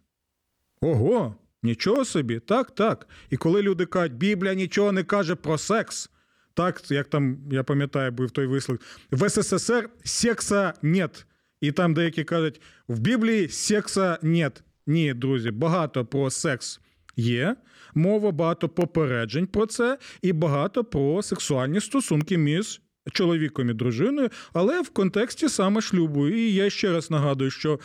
Ого! 0.80 1.34
Нічого 1.62 2.04
собі, 2.04 2.40
так, 2.40 2.70
так. 2.70 3.08
І 3.30 3.36
коли 3.36 3.62
люди 3.62 3.86
кажуть, 3.86 4.12
Біблія 4.12 4.54
нічого 4.54 4.92
не 4.92 5.04
каже 5.04 5.34
про 5.34 5.58
секс, 5.58 6.10
так, 6.54 6.90
як 6.90 7.08
там, 7.08 7.38
я 7.50 7.62
пам'ятаю, 7.62 8.12
був 8.12 8.30
той 8.30 8.46
вислів, 8.46 8.80
в 9.10 9.28
СССР 9.30 9.90
секса 10.04 10.74
нет. 10.82 11.26
І 11.60 11.72
там 11.72 11.94
деякі 11.94 12.24
кажуть, 12.24 12.60
в 12.88 12.98
Біблії 12.98 13.48
секса 13.48 14.18
нет. 14.22 14.62
Ні, 14.86 15.14
друзі, 15.14 15.50
багато 15.50 16.06
про 16.06 16.30
секс 16.30 16.80
є. 17.16 17.56
Мова 17.94 18.30
багато 18.30 18.68
попереджень 18.68 19.46
про 19.46 19.66
це, 19.66 19.98
і 20.22 20.32
багато 20.32 20.84
про 20.84 21.22
сексуальні 21.22 21.80
стосунки 21.80 22.38
між 22.38 22.80
чоловіком 23.12 23.70
і 23.70 23.74
дружиною, 23.74 24.30
але 24.52 24.82
в 24.82 24.90
контексті 24.90 25.48
саме 25.48 25.80
шлюбу. 25.80 26.28
І 26.28 26.52
я 26.52 26.70
ще 26.70 26.92
раз 26.92 27.10
нагадую, 27.10 27.50
що 27.50 27.80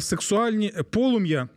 сексуальні 0.00 0.72
полум'я. 0.90 1.48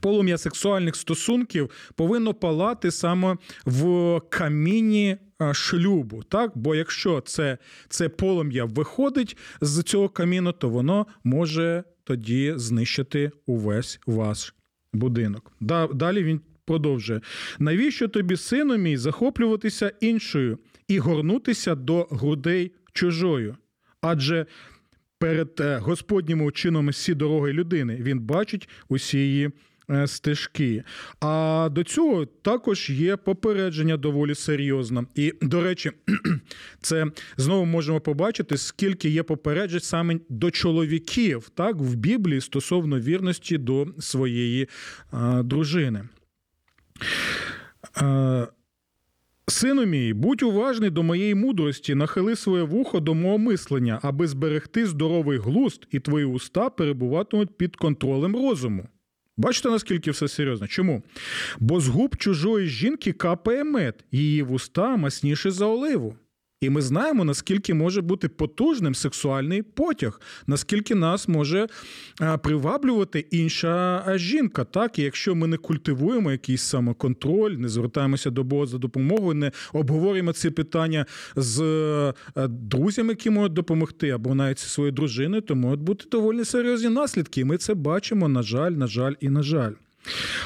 Полум'я 0.00 0.38
сексуальних 0.38 0.96
стосунків 0.96 1.70
повинно 1.94 2.34
палати 2.34 2.90
саме 2.90 3.36
в 3.66 4.20
каміні 4.30 5.16
шлюбу. 5.52 6.22
Так? 6.22 6.52
Бо 6.54 6.74
якщо 6.74 7.20
це 7.20 7.58
це 7.88 8.08
полум'я 8.08 8.64
виходить 8.64 9.36
з 9.60 9.82
цього 9.82 10.08
каміну, 10.08 10.52
то 10.52 10.68
воно 10.68 11.06
може 11.24 11.84
тоді 12.04 12.52
знищити 12.56 13.30
увесь 13.46 14.00
ваш 14.06 14.54
будинок. 14.94 15.52
Далі 15.94 16.24
він 16.24 16.40
продовжує: 16.64 17.20
навіщо 17.58 18.08
тобі, 18.08 18.36
сину 18.36 18.76
мій, 18.76 18.96
захоплюватися 18.96 19.92
іншою 20.00 20.58
і 20.88 20.98
горнутися 20.98 21.74
до 21.74 22.08
грудей 22.10 22.72
чужою? 22.92 23.56
Адже 24.00 24.46
перед 25.18 25.60
е, 25.60 25.78
Господнім 25.78 26.52
чином 26.52 26.88
всі 26.88 27.14
дороги 27.14 27.52
людини 27.52 27.98
він 28.00 28.20
бачить 28.20 28.68
усі 28.88 29.18
її. 29.18 29.50
Е, 29.90 30.06
стежки. 30.06 30.84
А 31.20 31.68
до 31.72 31.84
цього 31.84 32.26
також 32.26 32.90
є 32.90 33.16
попередження 33.16 33.96
доволі 33.96 34.34
серйозне. 34.34 35.04
І, 35.14 35.32
до 35.42 35.60
речі, 35.60 35.92
це 36.80 37.06
знову 37.36 37.64
можемо 37.64 38.00
побачити, 38.00 38.56
скільки 38.56 39.08
є 39.08 39.22
попереджень 39.22 39.80
саме 39.80 40.18
до 40.28 40.50
чоловіків, 40.50 41.48
так, 41.54 41.76
в 41.76 41.94
Біблії 41.94 42.40
стосовно 42.40 43.00
вірності 43.00 43.58
до 43.58 43.86
своєї 43.98 44.68
а, 45.10 45.42
дружини. 45.42 46.08
А, 47.94 48.46
Сину 49.48 49.86
мій, 49.86 50.12
будь 50.12 50.42
уважний 50.42 50.90
до 50.90 51.02
моєї 51.02 51.34
мудрості, 51.34 51.94
нахили 51.94 52.36
своє 52.36 52.62
вухо 52.62 53.00
до 53.00 53.14
мого 53.14 53.38
мислення, 53.38 53.98
аби 54.02 54.26
зберегти 54.26 54.86
здоровий 54.86 55.38
глуст, 55.38 55.86
і 55.90 56.00
твої 56.00 56.24
уста 56.24 56.70
перебуватимуть 56.70 57.56
під 57.56 57.76
контролем 57.76 58.36
розуму. 58.36 58.88
Бачите, 59.36 59.70
наскільки 59.70 60.10
все 60.10 60.28
серйозно? 60.28 60.66
Чому? 60.66 61.02
Бо 61.60 61.80
з 61.80 61.88
губ 61.88 62.16
чужої 62.16 62.66
жінки 62.68 63.12
капає 63.12 63.64
мед, 63.64 64.04
її 64.12 64.42
вуста 64.42 64.96
масніше 64.96 65.50
за 65.50 65.66
оливу. 65.66 66.16
І 66.64 66.70
ми 66.70 66.82
знаємо, 66.82 67.24
наскільки 67.24 67.74
може 67.74 68.00
бути 68.00 68.28
потужним 68.28 68.94
сексуальний 68.94 69.62
потяг, 69.62 70.20
наскільки 70.46 70.94
нас 70.94 71.28
може 71.28 71.66
приваблювати 72.42 73.26
інша 73.30 74.04
жінка. 74.16 74.64
Так, 74.64 74.98
і 74.98 75.02
якщо 75.02 75.34
ми 75.34 75.46
не 75.46 75.56
культивуємо 75.56 76.32
якийсь 76.32 76.62
самоконтроль, 76.62 77.50
не 77.50 77.68
звертаємося 77.68 78.30
до 78.30 78.44
Бога 78.44 78.66
за 78.66 78.78
допомогою, 78.78 79.34
не 79.34 79.52
обговорюємо 79.72 80.32
ці 80.32 80.50
питання 80.50 81.06
з 81.36 82.12
друзями, 82.48 83.08
які 83.08 83.30
можуть 83.30 83.52
допомогти, 83.52 84.10
або 84.10 84.34
навіть 84.34 84.60
зі 84.60 84.66
своєю 84.66 84.92
дружиною, 84.92 85.42
то 85.42 85.54
можуть 85.54 85.80
бути 85.80 86.04
доволі 86.10 86.44
серйозні 86.44 86.88
наслідки. 86.88 87.40
І 87.40 87.44
ми 87.44 87.56
це 87.56 87.74
бачимо, 87.74 88.28
на 88.28 88.42
жаль, 88.42 88.72
на 88.72 88.86
жаль 88.86 89.14
і 89.20 89.28
на 89.28 89.42
жаль. 89.42 89.72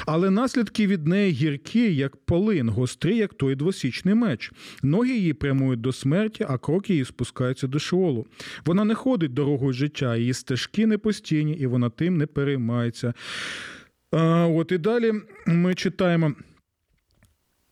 Але 0.05 0.29
наслідки 0.29 0.87
від 0.87 1.07
неї 1.07 1.31
гіркі, 1.31 1.95
як 1.95 2.15
полин, 2.15 2.69
гострі, 2.69 3.17
як 3.17 3.33
той 3.33 3.55
двосічний 3.55 4.15
меч. 4.15 4.51
Ноги 4.83 5.09
її 5.09 5.33
прямують 5.33 5.81
до 5.81 5.91
смерті, 5.91 6.45
а 6.49 6.57
кроки 6.57 6.93
її 6.93 7.05
спускаються 7.05 7.67
до 7.67 7.79
шолу. 7.79 8.27
Вона 8.65 8.83
не 8.83 8.95
ходить 8.95 9.33
дорогою 9.33 9.73
життя, 9.73 10.15
її 10.15 10.33
стежки 10.33 10.87
не 10.87 10.97
постійні, 10.97 11.53
і 11.53 11.67
вона 11.67 11.89
тим 11.89 12.17
не 12.17 12.25
переймається. 12.25 13.13
А, 14.11 14.47
От 14.47 14.71
і 14.71 14.77
далі 14.77 15.13
ми 15.45 15.75
читаємо. 15.75 16.33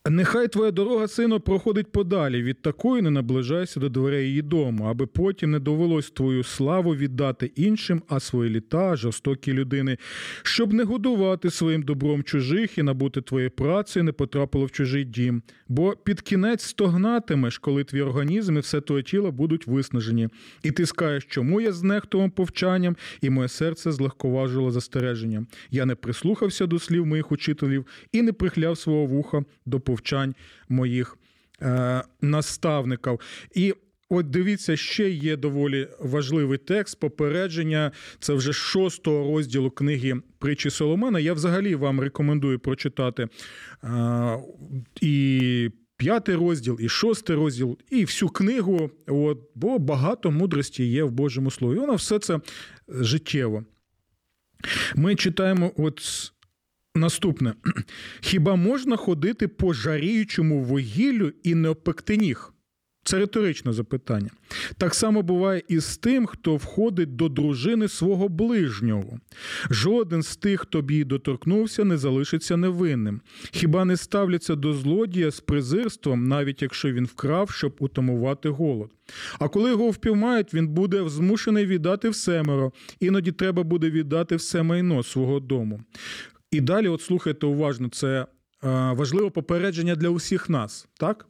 Нехай 0.09 0.47
твоя 0.47 0.71
дорога, 0.71 1.07
сину, 1.07 1.39
проходить 1.39 1.91
подалі, 1.91 2.43
від 2.43 2.61
такої 2.61 3.01
не 3.01 3.09
наближайся 3.09 3.79
до 3.79 3.89
дверей 3.89 4.27
її 4.27 4.41
дому, 4.41 4.83
аби 4.83 5.05
потім 5.05 5.51
не 5.51 5.59
довелось 5.59 6.09
твою 6.09 6.43
славу 6.43 6.95
віддати 6.95 7.51
іншим, 7.55 8.01
а 8.07 8.19
свої 8.19 8.49
літа, 8.49 8.95
жорстокі 8.95 9.53
людини, 9.53 9.97
щоб 10.43 10.73
не 10.73 10.83
годувати 10.83 11.49
своїм 11.49 11.83
добром 11.83 12.23
чужих 12.23 12.77
і 12.77 12.83
набути 12.83 13.21
твоєї 13.21 13.49
праці 13.49 14.01
не 14.01 14.11
потрапило 14.11 14.65
в 14.65 14.71
чужий 14.71 15.05
дім. 15.05 15.41
Бо 15.67 15.95
під 16.03 16.21
кінець 16.21 16.63
стогнатимеш, 16.63 17.57
коли 17.57 17.83
твій 17.83 18.01
організм 18.01 18.57
і 18.57 18.59
все 18.59 18.81
твоє 18.81 19.03
тіло 19.03 19.31
будуть 19.31 19.67
виснажені. 19.67 20.29
І 20.63 20.71
ти 20.71 20.85
скажеш, 20.85 21.25
чому 21.29 21.61
я 21.61 21.71
знехтував 21.71 22.31
повчанням, 22.31 22.95
і 23.21 23.29
моє 23.29 23.47
серце 23.47 23.91
злегковажило 23.91 24.71
застереженням. 24.71 25.47
Я 25.71 25.85
не 25.85 25.95
прислухався 25.95 26.65
до 26.67 26.79
слів 26.79 27.05
моїх 27.05 27.31
учителів 27.31 27.85
і 28.11 28.21
не 28.21 28.33
прихляв 28.33 28.77
свого 28.77 29.05
вуха 29.05 29.43
до 29.65 29.79
повчання 29.79 29.96
повчань 29.97 30.35
моїх 30.69 31.17
е, 31.61 32.03
наставників. 32.21 33.19
І 33.55 33.73
От 34.09 34.29
дивіться, 34.29 34.77
ще 34.77 35.09
є 35.09 35.35
доволі 35.35 35.87
важливий 35.99 36.57
текст 36.57 36.99
попередження. 36.99 37.91
Це 38.19 38.33
вже 38.33 38.53
шостого 38.53 39.35
розділу 39.35 39.71
книги 39.71 40.13
Притчі 40.39 40.69
Соломона. 40.69 41.19
Я 41.19 41.33
взагалі 41.33 41.75
вам 41.75 41.99
рекомендую 41.99 42.59
прочитати 42.59 43.27
а, 43.81 44.37
е, 44.37 44.43
і 45.01 45.69
п'ятий 45.97 46.35
розділ, 46.35 46.77
і 46.79 46.89
шостий 46.89 47.35
розділ, 47.35 47.77
і 47.89 48.05
всю 48.05 48.29
книгу. 48.29 48.91
От, 49.07 49.39
Бо 49.55 49.79
багато 49.79 50.31
мудрості 50.31 50.85
є 50.85 51.03
в 51.03 51.11
Божому 51.11 51.51
Слові. 51.51 51.79
Воно 51.79 51.95
все 51.95 52.19
це 52.19 52.39
життєво. 52.87 53.63
Ми 54.95 55.15
читаємо 55.15 55.71
от 55.77 56.31
Наступне. 56.97 57.53
Хіба 58.21 58.55
можна 58.55 58.95
ходити 58.95 59.47
по 59.47 59.73
жаріючому 59.73 60.63
вугіллю 60.63 61.33
і 61.43 61.55
не 61.55 61.69
опекти 61.69 62.17
ніг? 62.17 62.53
Це 63.07 63.19
риторичне 63.19 63.73
запитання. 63.73 64.29
Так 64.77 64.95
само 64.95 65.21
буває 65.21 65.61
і 65.67 65.79
з 65.79 65.97
тим, 65.97 66.25
хто 66.25 66.55
входить 66.55 67.15
до 67.15 67.29
дружини 67.29 67.87
свого 67.87 68.29
ближнього. 68.29 69.19
Жоден 69.69 70.23
з 70.23 70.37
тих, 70.37 70.61
хто 70.61 70.81
б 70.81 70.91
її 70.91 71.03
доторкнувся, 71.03 71.83
не 71.83 71.97
залишиться 71.97 72.57
невинним. 72.57 73.21
Хіба 73.51 73.85
не 73.85 73.97
ставляться 73.97 74.55
до 74.55 74.73
злодія 74.73 75.31
з 75.31 75.39
презирством, 75.39 76.27
навіть 76.27 76.61
якщо 76.61 76.91
він 76.91 77.05
вкрав, 77.05 77.51
щоб 77.51 77.75
утамувати 77.79 78.49
голод. 78.49 78.91
А 79.39 79.47
коли 79.47 79.69
його 79.69 79.89
впіймають, 79.89 80.53
він 80.53 80.67
буде 80.67 81.09
змушений 81.09 81.65
віддати 81.65 82.09
всемеро. 82.09 82.71
Іноді 82.99 83.31
треба 83.31 83.63
буде 83.63 83.89
віддати 83.89 84.35
все 84.35 84.63
майно 84.63 85.03
свого 85.03 85.39
дому. 85.39 85.83
І 86.51 86.61
далі, 86.61 86.87
от 86.87 87.01
слухайте 87.01 87.45
уважно, 87.45 87.89
це 87.89 88.25
важливе 88.61 89.29
попередження 89.29 89.95
для 89.95 90.09
усіх 90.09 90.49
нас, 90.49 90.87
так? 90.99 91.27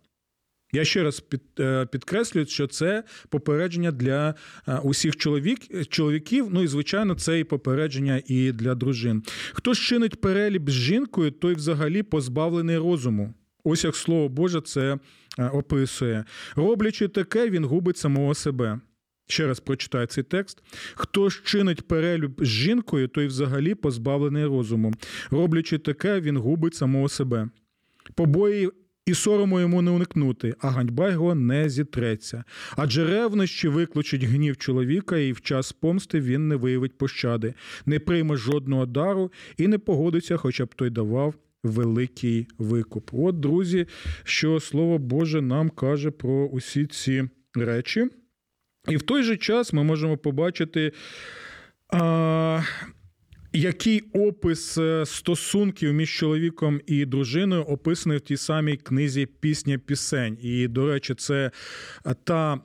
Я 0.74 0.86
ще 0.86 1.04
раз 1.04 1.20
під, 1.20 1.42
е, 1.60 1.86
підкреслюю, 1.86 2.46
що 2.46 2.68
це 2.68 3.04
попередження 3.30 3.92
для 3.92 4.36
е, 4.68 4.78
усіх 4.84 5.16
чоловік, 5.16 5.88
чоловіків. 5.90 6.48
Ну 6.52 6.64
і 6.64 6.68
звичайно, 6.68 7.16
це 7.16 7.40
і 7.40 7.44
попередження 7.44 8.22
і 8.26 8.52
для 8.52 8.76
дружин. 8.76 9.24
Хто 9.54 9.76
чинить 9.76 10.22
переліп 10.22 10.70
з 10.70 10.74
жінкою, 10.74 11.32
той 11.32 11.54
взагалі 11.54 12.04
позбавлений 12.04 12.78
розуму. 12.78 13.34
Ось 13.64 13.84
як 13.84 13.96
слово 13.96 14.30
Боже 14.30 14.62
це 14.62 14.98
е, 15.40 15.50
описує. 15.50 16.26
Роблячи 16.56 17.08
таке, 17.08 17.50
він 17.50 17.66
губить 17.66 17.98
самого 17.98 18.36
себе. 18.36 18.80
Ще 19.28 19.48
раз 19.48 19.60
прочитаю 19.60 20.08
цей 20.08 20.24
текст. 20.24 20.64
Хто 20.96 21.30
ж 21.30 21.42
чинить 21.46 21.88
перелюб 21.88 22.46
з 22.46 22.48
жінкою, 22.48 23.08
той 23.08 23.28
взагалі 23.28 23.76
позбавлений 23.76 24.46
розуму. 24.46 24.94
Роблячи 25.32 25.78
таке, 25.78 26.22
він 26.22 26.38
губить 26.38 26.76
самого 26.76 27.10
себе. 27.10 27.50
Побої 28.16 28.70
і 29.08 29.14
сорому 29.14 29.60
йому 29.60 29.82
не 29.82 29.92
уникнути, 29.92 30.56
а 30.60 30.70
ганьба 30.70 31.12
його 31.12 31.36
не 31.36 31.70
зітреться. 31.70 32.44
Адже 32.76 33.06
ревнощі 33.06 33.68
викличуть 33.68 34.24
гнів 34.24 34.58
чоловіка, 34.58 35.18
і 35.18 35.32
в 35.32 35.42
час 35.42 35.72
помсти 35.72 36.20
він 36.20 36.48
не 36.48 36.56
виявить 36.56 36.98
пощади, 36.98 37.54
не 37.86 38.00
прийме 38.00 38.38
жодного 38.38 38.86
дару 38.86 39.32
і 39.58 39.68
не 39.68 39.78
погодиться, 39.78 40.38
хоча 40.38 40.66
б 40.66 40.76
той 40.76 40.90
давав. 40.90 41.34
Великий 41.64 42.48
викуп. 42.58 43.10
От, 43.14 43.40
друзі, 43.40 43.86
що 44.24 44.60
слово 44.60 44.98
Боже 44.98 45.42
нам 45.42 45.70
каже 45.70 46.12
про 46.12 46.48
усі 46.48 46.86
ці 46.86 47.30
речі. 47.56 48.08
І 48.90 48.98
в 48.98 49.02
той 49.02 49.24
же 49.24 49.38
час 49.38 49.74
ми 49.74 49.84
можемо 49.84 50.18
побачити 50.18 50.92
а, 51.90 52.62
який 53.54 54.02
опис 54.02 54.78
е, 54.78 55.06
стосунків 55.06 55.94
між 55.94 56.18
чоловіком 56.18 56.82
і 56.88 57.06
дружиною 57.06 57.64
описаний 57.64 58.18
в 58.18 58.22
тій 58.22 58.38
самій 58.38 58.78
книзі 58.78 59.26
Пісня 59.26 59.78
пісень? 59.78 60.38
І, 60.42 60.68
до 60.68 60.88
речі, 60.88 61.14
це 61.16 61.52
та 62.24 62.60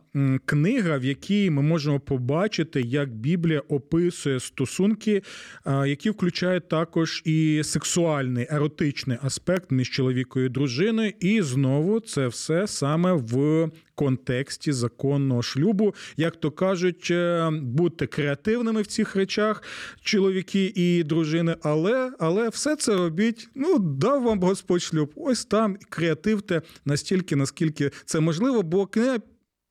книга, 0.45 0.99
в 0.99 1.05
якій 1.05 1.51
ми 1.51 1.63
можемо 1.63 2.01
побачити, 2.01 2.81
як 2.81 3.15
Біблія 3.15 3.63
описує 3.69 4.41
стосунки, 4.41 5.23
які 5.67 6.11
включають 6.11 6.69
також 6.69 7.23
і 7.25 7.63
сексуальний 7.65 8.47
еротичний 8.51 9.19
аспект 9.23 9.71
між 9.71 9.91
чоловіком 9.91 10.45
і 10.45 10.49
дружиною. 10.49 11.13
І 11.21 11.43
знову 11.43 12.01
це 12.01 12.29
все 12.29 12.67
саме 12.67 13.13
в 13.13 13.71
контексті 13.95 14.73
законного 14.73 15.43
шлюбу, 15.43 15.95
як 16.17 16.37
то 16.37 16.51
кажуть, 16.51 17.09
е, 17.11 17.51
будьте 17.63 18.07
креативними 18.07 18.83
в 18.83 18.87
цих 18.87 19.17
речах, 19.17 19.63
чоловіки 20.03 20.73
і 20.75 21.03
дружини, 21.03 21.57
але 21.63 22.13
але 22.19 22.49
все 22.49 22.77
це 22.77 22.97
робіть. 22.97 23.49
Ну, 23.55 23.79
дав 23.79 24.23
вам 24.23 24.41
Господь 24.41 24.83
шлюб. 24.83 25.13
Ось 25.17 25.45
там 25.45 25.77
креативте 25.89 26.63
настільки, 26.85 27.37
наскільки 27.37 27.91
це 28.05 28.21
можливо, 28.21 28.63
бо 28.63 28.87
книга 28.87 29.19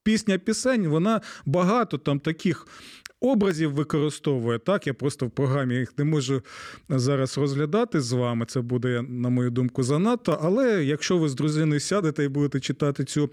пісня 0.03 0.37
пісень, 0.37 0.87
вона 0.87 1.21
багато 1.45 1.97
там 1.97 2.19
таких 2.19 2.67
образів 3.21 3.71
використовує. 3.71 4.59
Так, 4.59 4.87
я 4.87 4.93
просто 4.93 5.25
в 5.25 5.31
програмі 5.31 5.75
їх 5.75 5.97
не 5.97 6.03
можу 6.03 6.41
зараз 6.89 7.37
розглядати 7.37 8.01
з 8.01 8.11
вами. 8.11 8.45
Це 8.45 8.61
буде, 8.61 9.01
на 9.09 9.29
мою 9.29 9.49
думку, 9.49 9.83
занадто. 9.83 10.39
Але 10.41 10.85
якщо 10.85 11.17
ви 11.17 11.29
з 11.29 11.35
дружиною 11.35 11.79
сядете 11.79 12.23
і 12.23 12.27
будете 12.27 12.59
читати 12.59 13.03
цю 13.03 13.29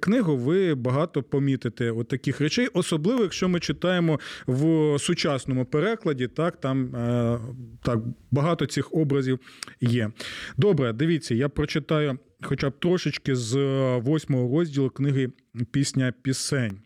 книгу, 0.00 0.36
ви 0.36 0.74
багато 0.74 1.22
помітите 1.22 1.90
от 1.90 2.08
таких 2.08 2.40
речей, 2.40 2.68
особливо 2.74 3.22
якщо 3.22 3.48
ми 3.48 3.60
читаємо 3.60 4.20
в 4.46 4.98
сучасному 4.98 5.64
перекладі, 5.64 6.28
так 6.28 6.60
там 6.60 6.96
е, 6.96 7.38
так 7.82 7.98
багато 8.30 8.66
цих 8.66 8.94
образів 8.94 9.38
є. 9.80 10.10
Добре, 10.56 10.92
дивіться, 10.92 11.34
я 11.34 11.48
прочитаю. 11.48 12.18
Хоча 12.42 12.70
б 12.70 12.78
трошечки 12.78 13.36
з 13.36 13.56
восьмого 13.98 14.58
розділу 14.58 14.90
книги 14.90 15.30
Пісня 15.70 16.12
пісень. 16.22 16.78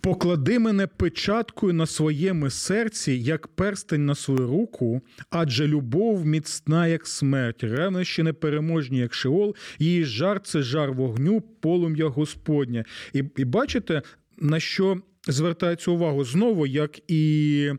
Поклади 0.00 0.58
мене 0.58 0.86
печаткою 0.86 1.72
на 1.72 1.86
своєму 1.86 2.50
серці, 2.50 3.12
як 3.12 3.48
перстень 3.48 4.06
на 4.06 4.14
свою 4.14 4.46
руку, 4.46 5.00
адже 5.30 5.66
любов 5.66 6.26
міцна, 6.26 6.86
як 6.86 7.06
смерть, 7.06 7.64
ревнощі 7.64 8.22
непереможні, 8.22 8.98
як 8.98 9.14
шеол, 9.14 9.56
її 9.78 10.04
жар 10.04 10.40
це 10.40 10.62
жар 10.62 10.92
вогню, 10.92 11.40
полум'я 11.40 12.06
Господня. 12.06 12.84
І, 13.12 13.24
і 13.36 13.44
бачите, 13.44 14.02
на 14.38 14.60
що 14.60 14.96
звертається 15.28 15.90
увагу 15.90 16.24
знову, 16.24 16.66
як 16.66 17.10
і. 17.10 17.72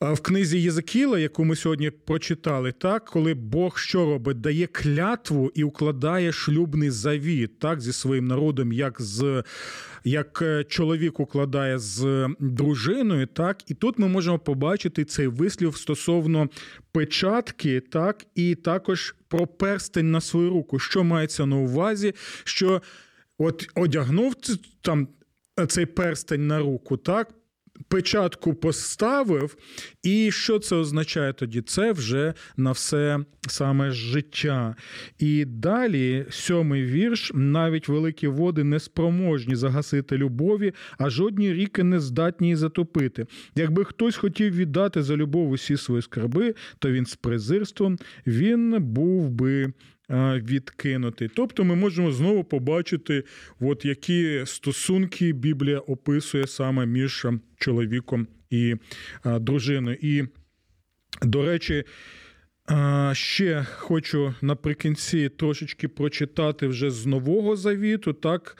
В 0.00 0.20
книзі 0.20 0.62
Єзекіла, 0.62 1.18
яку 1.18 1.44
ми 1.44 1.56
сьогодні 1.56 1.90
прочитали, 1.90 2.72
так 2.72 3.04
коли 3.04 3.34
Бог 3.34 3.78
що 3.78 4.04
робить, 4.04 4.40
дає 4.40 4.66
клятву 4.66 5.52
і 5.54 5.64
укладає 5.64 6.32
шлюбний 6.32 6.90
завіт 6.90 7.58
так 7.58 7.80
зі 7.80 7.92
своїм 7.92 8.26
народом, 8.26 8.72
як 8.72 9.00
з 9.00 9.44
як 10.04 10.42
е, 10.42 10.64
чоловік 10.64 11.20
укладає 11.20 11.78
з 11.78 12.28
дружиною, 12.38 13.26
так? 13.26 13.70
І 13.70 13.74
тут 13.74 13.98
ми 13.98 14.08
можемо 14.08 14.38
побачити 14.38 15.04
цей 15.04 15.26
вислів 15.26 15.76
стосовно 15.76 16.48
печатки, 16.92 17.80
так? 17.80 18.26
І 18.34 18.54
також 18.54 19.14
про 19.28 19.46
перстень 19.46 20.10
на 20.10 20.20
свою 20.20 20.50
руку, 20.50 20.78
що 20.78 21.04
мається 21.04 21.46
на 21.46 21.56
увазі, 21.56 22.14
що 22.44 22.82
от 23.38 23.68
одягнув 23.74 24.34
там 24.80 25.08
цей 25.68 25.86
перстень 25.86 26.46
на 26.46 26.58
руку, 26.58 26.96
так 26.96 27.34
печатку 27.88 28.54
поставив, 28.54 29.56
і 30.02 30.30
що 30.32 30.58
це 30.58 30.76
означає 30.76 31.32
тоді? 31.32 31.62
Це 31.62 31.92
вже 31.92 32.34
на 32.56 32.72
все 32.72 33.18
саме 33.48 33.90
життя. 33.90 34.76
І 35.18 35.44
далі 35.44 36.26
сьомий 36.30 36.84
вірш: 36.84 37.32
навіть 37.34 37.88
великі 37.88 38.26
води 38.26 38.64
не 38.64 38.80
спроможні 38.80 39.54
загасити 39.54 40.16
любові, 40.16 40.72
а 40.98 41.10
жодні 41.10 41.52
ріки 41.52 41.84
не 41.84 42.00
здатні 42.00 42.46
її 42.46 42.56
затопити. 42.56 43.26
Якби 43.54 43.84
хтось 43.84 44.16
хотів 44.16 44.54
віддати 44.54 45.02
за 45.02 45.16
любов 45.16 45.50
усі 45.50 45.76
свої 45.76 46.02
скарби, 46.02 46.54
то 46.78 46.90
він 46.90 47.06
з 47.06 47.16
презирством 47.16 47.98
він 48.26 48.76
був 48.80 49.30
би 49.30 49.72
відкинутий. 50.10 51.28
Тобто 51.34 51.64
ми 51.64 51.74
можемо 51.74 52.12
знову 52.12 52.44
побачити, 52.44 53.24
от 53.60 53.84
які 53.84 54.42
стосунки 54.46 55.32
Біблія 55.32 55.78
описує 55.78 56.46
саме 56.46 56.86
між 56.86 57.26
чоловіком 57.56 58.26
і 58.50 58.74
дружиною. 59.24 59.98
І, 60.00 60.24
до 61.22 61.44
речі, 61.44 61.84
ще 63.12 63.66
хочу 63.72 64.34
наприкінці 64.40 65.28
трошечки 65.28 65.88
прочитати 65.88 66.66
вже 66.66 66.90
з 66.90 67.06
Нового 67.06 67.56
Завіту. 67.56 68.12
так, 68.12 68.56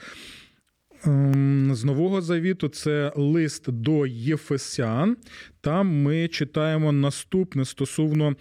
ем, 1.04 1.74
з 1.74 1.84
Нового 1.84 2.20
Завіту 2.20 2.68
це 2.68 3.12
лист 3.16 3.70
до 3.70 4.06
Єфесян. 4.06 5.16
Там 5.60 6.02
ми 6.02 6.28
читаємо 6.28 6.92
наступне 6.92 7.64
стосовно 7.64 8.36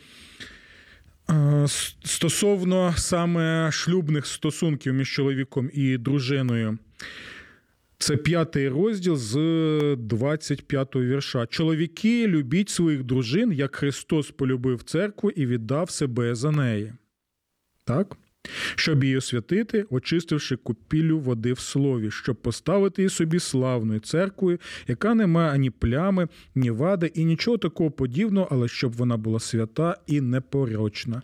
стосовно 2.03 2.93
саме 2.97 3.71
шлюбних 3.71 4.25
стосунків 4.25 4.93
між 4.93 5.11
чоловіком 5.13 5.69
і 5.73 5.97
дружиною. 5.97 6.77
Це 7.97 8.17
п'ятий 8.17 8.69
розділ 8.69 9.15
з 9.15 9.35
25-го 9.95 11.03
вірша. 11.03 11.45
Чоловіки 11.45 12.27
любіть 12.27 12.69
своїх 12.69 13.03
дружин, 13.03 13.51
як 13.51 13.75
Христос 13.75 14.31
полюбив 14.31 14.83
церкву 14.83 15.29
і 15.29 15.45
віддав 15.45 15.89
себе 15.89 16.35
за 16.35 16.51
неї. 16.51 16.93
Так? 17.83 18.17
Щоб 18.75 19.03
її 19.03 19.17
освятити, 19.17 19.85
очистивши 19.89 20.55
купіллю 20.55 21.19
води 21.19 21.53
в 21.53 21.59
слові, 21.59 22.11
щоб 22.11 22.35
поставити 22.35 23.01
її 23.01 23.09
собі 23.09 23.39
славною 23.39 23.99
церквою, 23.99 24.59
яка 24.87 25.15
не 25.15 25.27
має 25.27 25.51
ані 25.51 25.69
плями, 25.69 26.27
ні 26.55 26.71
вади, 26.71 27.11
і 27.13 27.25
нічого 27.25 27.57
такого 27.57 27.91
подібного, 27.91 28.47
але 28.51 28.67
щоб 28.67 28.93
вона 28.93 29.17
була 29.17 29.39
свята 29.39 29.97
і 30.07 30.21
непорочна. 30.21 31.21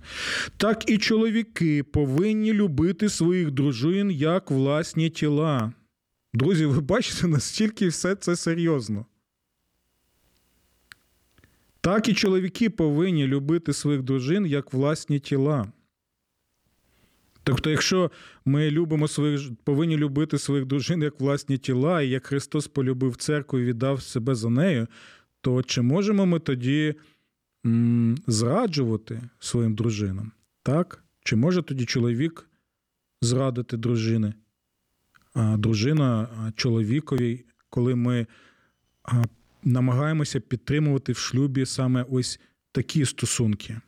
Так 0.58 0.90
і 0.90 0.98
чоловіки 0.98 1.84
повинні 1.84 2.54
любити 2.54 3.10
своїх 3.10 3.52
дружин 3.52 4.12
як 4.12 4.52
власні 4.52 5.10
тіла. 5.10 5.74
Друзі, 6.34 6.66
ви 6.66 6.82
бачите, 6.82 7.28
настільки 7.28 7.88
все 7.88 8.16
це 8.16 8.36
серйозно. 8.36 9.06
Так 11.82 12.10
і 12.10 12.14
чоловіки 12.14 12.70
повинні 12.70 13.28
любити 13.28 13.74
своїх 13.74 14.04
дружин 14.04 14.46
як 14.46 14.74
власні 14.74 15.20
тіла. 15.20 15.68
Тобто, 17.46 17.70
якщо 17.70 18.12
ми 18.46 18.72
любимо 18.72 19.08
своїх 19.08 19.42
повинні 19.64 19.98
любити 19.98 20.38
своїх 20.38 20.66
дружин 20.66 21.02
як 21.02 21.20
власні 21.20 21.58
тіла, 21.58 22.02
і 22.02 22.10
як 22.10 22.26
Христос 22.26 22.68
полюбив 22.68 23.16
церкву 23.16 23.60
і 23.60 23.64
віддав 23.64 24.02
себе 24.02 24.36
за 24.36 24.50
нею, 24.50 24.88
то 25.42 25.64
чи 25.64 25.82
можемо 25.82 26.26
ми 26.26 26.40
тоді 26.40 26.96
м, 27.66 28.18
зраджувати 28.28 29.22
своїм 29.40 29.76
дружинам? 29.76 30.32
Так? 30.64 31.04
Чи 31.24 31.36
може 31.36 31.62
тоді 31.62 31.86
чоловік 31.86 32.50
зрадити 33.22 33.78
дружини? 33.78 34.34
А 35.34 35.58
дружина 35.58 36.28
чоловікові, 36.56 37.46
коли 37.70 37.96
ми 37.96 38.28
намагаємося 39.64 40.40
підтримувати 40.40 41.12
в 41.12 41.18
шлюбі 41.18 41.66
саме 41.66 42.06
ось 42.10 42.40
такі 42.72 43.06
стосунки. 43.06 43.82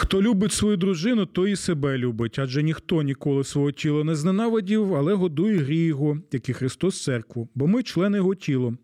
Хто 0.00 0.22
любить 0.22 0.52
свою 0.52 0.76
дружину, 0.76 1.26
той 1.26 1.52
і 1.52 1.56
себе 1.56 1.98
любить, 1.98 2.38
адже 2.38 2.62
ніхто 2.62 3.02
ніколи 3.02 3.44
свого 3.44 3.72
тіла 3.72 4.04
не 4.04 4.14
зненавидів, 4.14 4.94
але 4.94 5.14
годує 5.14 5.58
гріє 5.58 5.86
його, 5.86 6.18
як 6.32 6.48
і 6.48 6.52
Христос 6.52 7.02
церкву, 7.02 7.48
бо 7.54 7.66
ми 7.66 7.82
члени 7.82 8.18
його 8.18 8.34
тіла. 8.34 8.76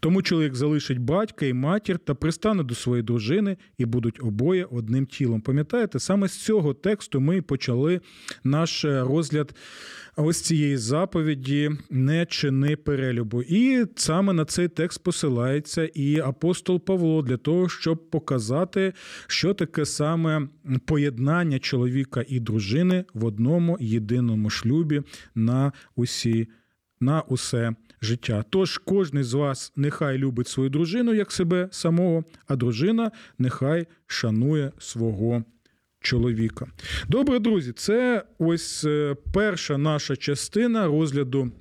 Тому 0.00 0.22
чоловік 0.22 0.54
залишить 0.54 0.98
батька 0.98 1.46
і 1.46 1.52
матір 1.52 1.98
та 1.98 2.14
пристане 2.14 2.62
до 2.62 2.74
своєї 2.74 3.02
дружини, 3.02 3.56
і 3.78 3.84
будуть 3.84 4.22
обоє 4.22 4.64
одним 4.70 5.06
тілом. 5.06 5.40
Пам'ятаєте, 5.40 5.98
саме 5.98 6.28
з 6.28 6.36
цього 6.36 6.74
тексту 6.74 7.20
ми 7.20 7.42
почали 7.42 8.00
наш 8.44 8.84
е, 8.84 9.00
розгляд 9.00 9.54
ось 10.16 10.40
цієї 10.40 10.76
заповіді 10.76 11.70
не 11.90 12.26
чини 12.26 12.76
перелюбу. 12.76 13.42
І 13.42 13.86
саме 13.96 14.32
на 14.32 14.44
цей 14.44 14.68
текст 14.68 15.02
посилається 15.02 15.84
і 15.84 16.18
апостол 16.18 16.80
Павло 16.80 17.22
для 17.22 17.36
того, 17.36 17.68
щоб 17.68 18.10
показати, 18.10 18.92
що 19.26 19.54
таке 19.54 19.84
саме 19.84 20.48
поєднання 20.86 21.58
чоловіка 21.58 22.24
і 22.28 22.40
дружини 22.40 23.04
в 23.14 23.24
одному 23.24 23.76
єдиному 23.80 24.50
шлюбі 24.50 25.02
на 25.34 25.72
усі. 25.96 26.48
На 27.00 27.20
усе 27.20 27.74
життя. 28.02 28.44
Тож 28.50 28.78
кожен 28.78 29.24
з 29.24 29.34
вас 29.34 29.72
нехай 29.76 30.18
любить 30.18 30.48
свою 30.48 30.70
дружину 30.70 31.14
як 31.14 31.32
себе 31.32 31.68
самого, 31.70 32.24
а 32.46 32.56
дружина 32.56 33.10
нехай 33.38 33.86
шанує 34.06 34.72
свого 34.78 35.44
чоловіка. 36.00 36.66
Добре, 37.08 37.38
друзі, 37.38 37.72
це 37.72 38.24
ось 38.38 38.84
е, 38.84 39.16
перша 39.32 39.78
наша 39.78 40.16
частина 40.16 40.86
розгляду. 40.86 41.52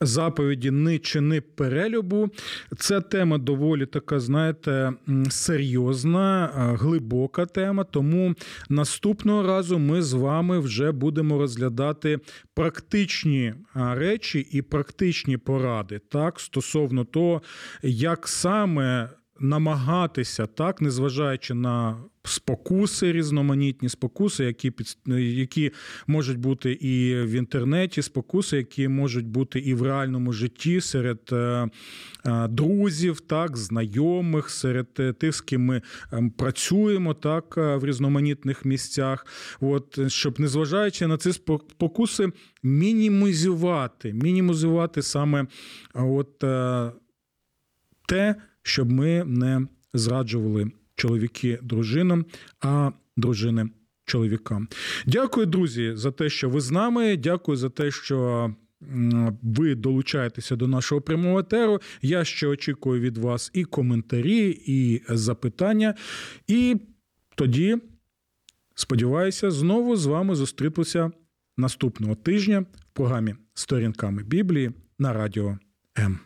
Заповіді 0.00 0.70
не 0.70 0.98
чини 0.98 1.40
перелюбу. 1.40 2.28
Ця 2.78 3.00
тема 3.00 3.38
доволі 3.38 3.86
така, 3.86 4.20
знаєте, 4.20 4.92
серйозна, 5.30 6.50
глибока 6.80 7.46
тема. 7.46 7.84
Тому 7.84 8.34
наступного 8.68 9.42
разу 9.42 9.78
ми 9.78 10.02
з 10.02 10.12
вами 10.12 10.58
вже 10.58 10.92
будемо 10.92 11.38
розглядати 11.38 12.18
практичні 12.54 13.54
речі 13.74 14.46
і 14.50 14.62
практичні 14.62 15.36
поради, 15.36 16.00
так, 16.10 16.40
стосовно 16.40 17.04
того, 17.04 17.42
як 17.82 18.28
саме 18.28 19.10
намагатися, 19.40 20.46
так, 20.46 20.80
незважаючи 20.80 21.54
на 21.54 21.96
спокуси, 22.24 23.12
різноманітні 23.12 23.88
спокуси, 23.88 24.44
які 24.44 24.70
під, 24.70 24.98
які 25.18 25.72
можуть 26.06 26.38
бути 26.38 26.72
і 26.72 27.22
в 27.22 27.30
інтернеті, 27.30 28.02
спокуси, 28.02 28.56
які 28.56 28.88
можуть 28.88 29.26
бути 29.26 29.58
і 29.58 29.74
в 29.74 29.82
реальному 29.82 30.32
житті 30.32 30.80
серед 30.80 31.20
е, 31.32 31.68
е, 32.26 32.48
друзів, 32.48 33.20
так, 33.20 33.56
знайомих, 33.56 34.50
серед 34.50 34.88
е, 34.98 35.12
тих, 35.12 35.34
з 35.34 35.40
ким 35.40 35.64
ми 35.64 35.82
працюємо, 36.36 37.14
так, 37.14 37.56
в 37.56 37.80
різноманітних 37.84 38.64
місцях. 38.64 39.26
От, 39.60 40.12
щоб 40.12 40.40
незважаючи 40.40 41.06
на 41.06 41.16
ці 41.16 41.32
спокуси, 41.32 42.28
мінімізувати, 42.62 44.12
мінімізувати 44.12 45.02
саме 45.02 45.46
от, 45.94 46.44
те, 48.08 48.34
щоб 48.66 48.92
ми 48.92 49.24
не 49.24 49.66
зраджували 49.94 50.70
чоловіки 50.94 51.58
дружинам, 51.62 52.24
а 52.60 52.90
дружини 53.16 53.68
чоловікам. 54.04 54.68
Дякую, 55.06 55.46
друзі, 55.46 55.92
за 55.94 56.10
те, 56.10 56.28
що 56.28 56.50
ви 56.50 56.60
з 56.60 56.70
нами. 56.70 57.16
Дякую 57.16 57.56
за 57.56 57.70
те, 57.70 57.90
що. 57.90 58.50
Ви 59.42 59.74
долучаєтеся 59.74 60.56
до 60.56 60.68
нашого 60.68 61.00
прямого 61.00 61.38
етеру. 61.38 61.80
Я 62.02 62.24
ще 62.24 62.46
очікую 62.46 63.00
від 63.00 63.18
вас 63.18 63.50
і 63.54 63.64
коментарі, 63.64 64.62
і 64.66 65.02
запитання. 65.08 65.94
І 66.46 66.76
тоді, 67.34 67.76
сподіваюся, 68.74 69.50
знову 69.50 69.96
з 69.96 70.06
вами 70.06 70.34
зустрітися 70.34 71.10
наступного 71.56 72.14
тижня 72.14 72.60
в 72.60 72.66
програмі 72.92 73.34
Сторінками 73.54 74.22
Біблії 74.22 74.72
на 74.98 75.12
радіо 75.12 75.58
М. 75.98 76.25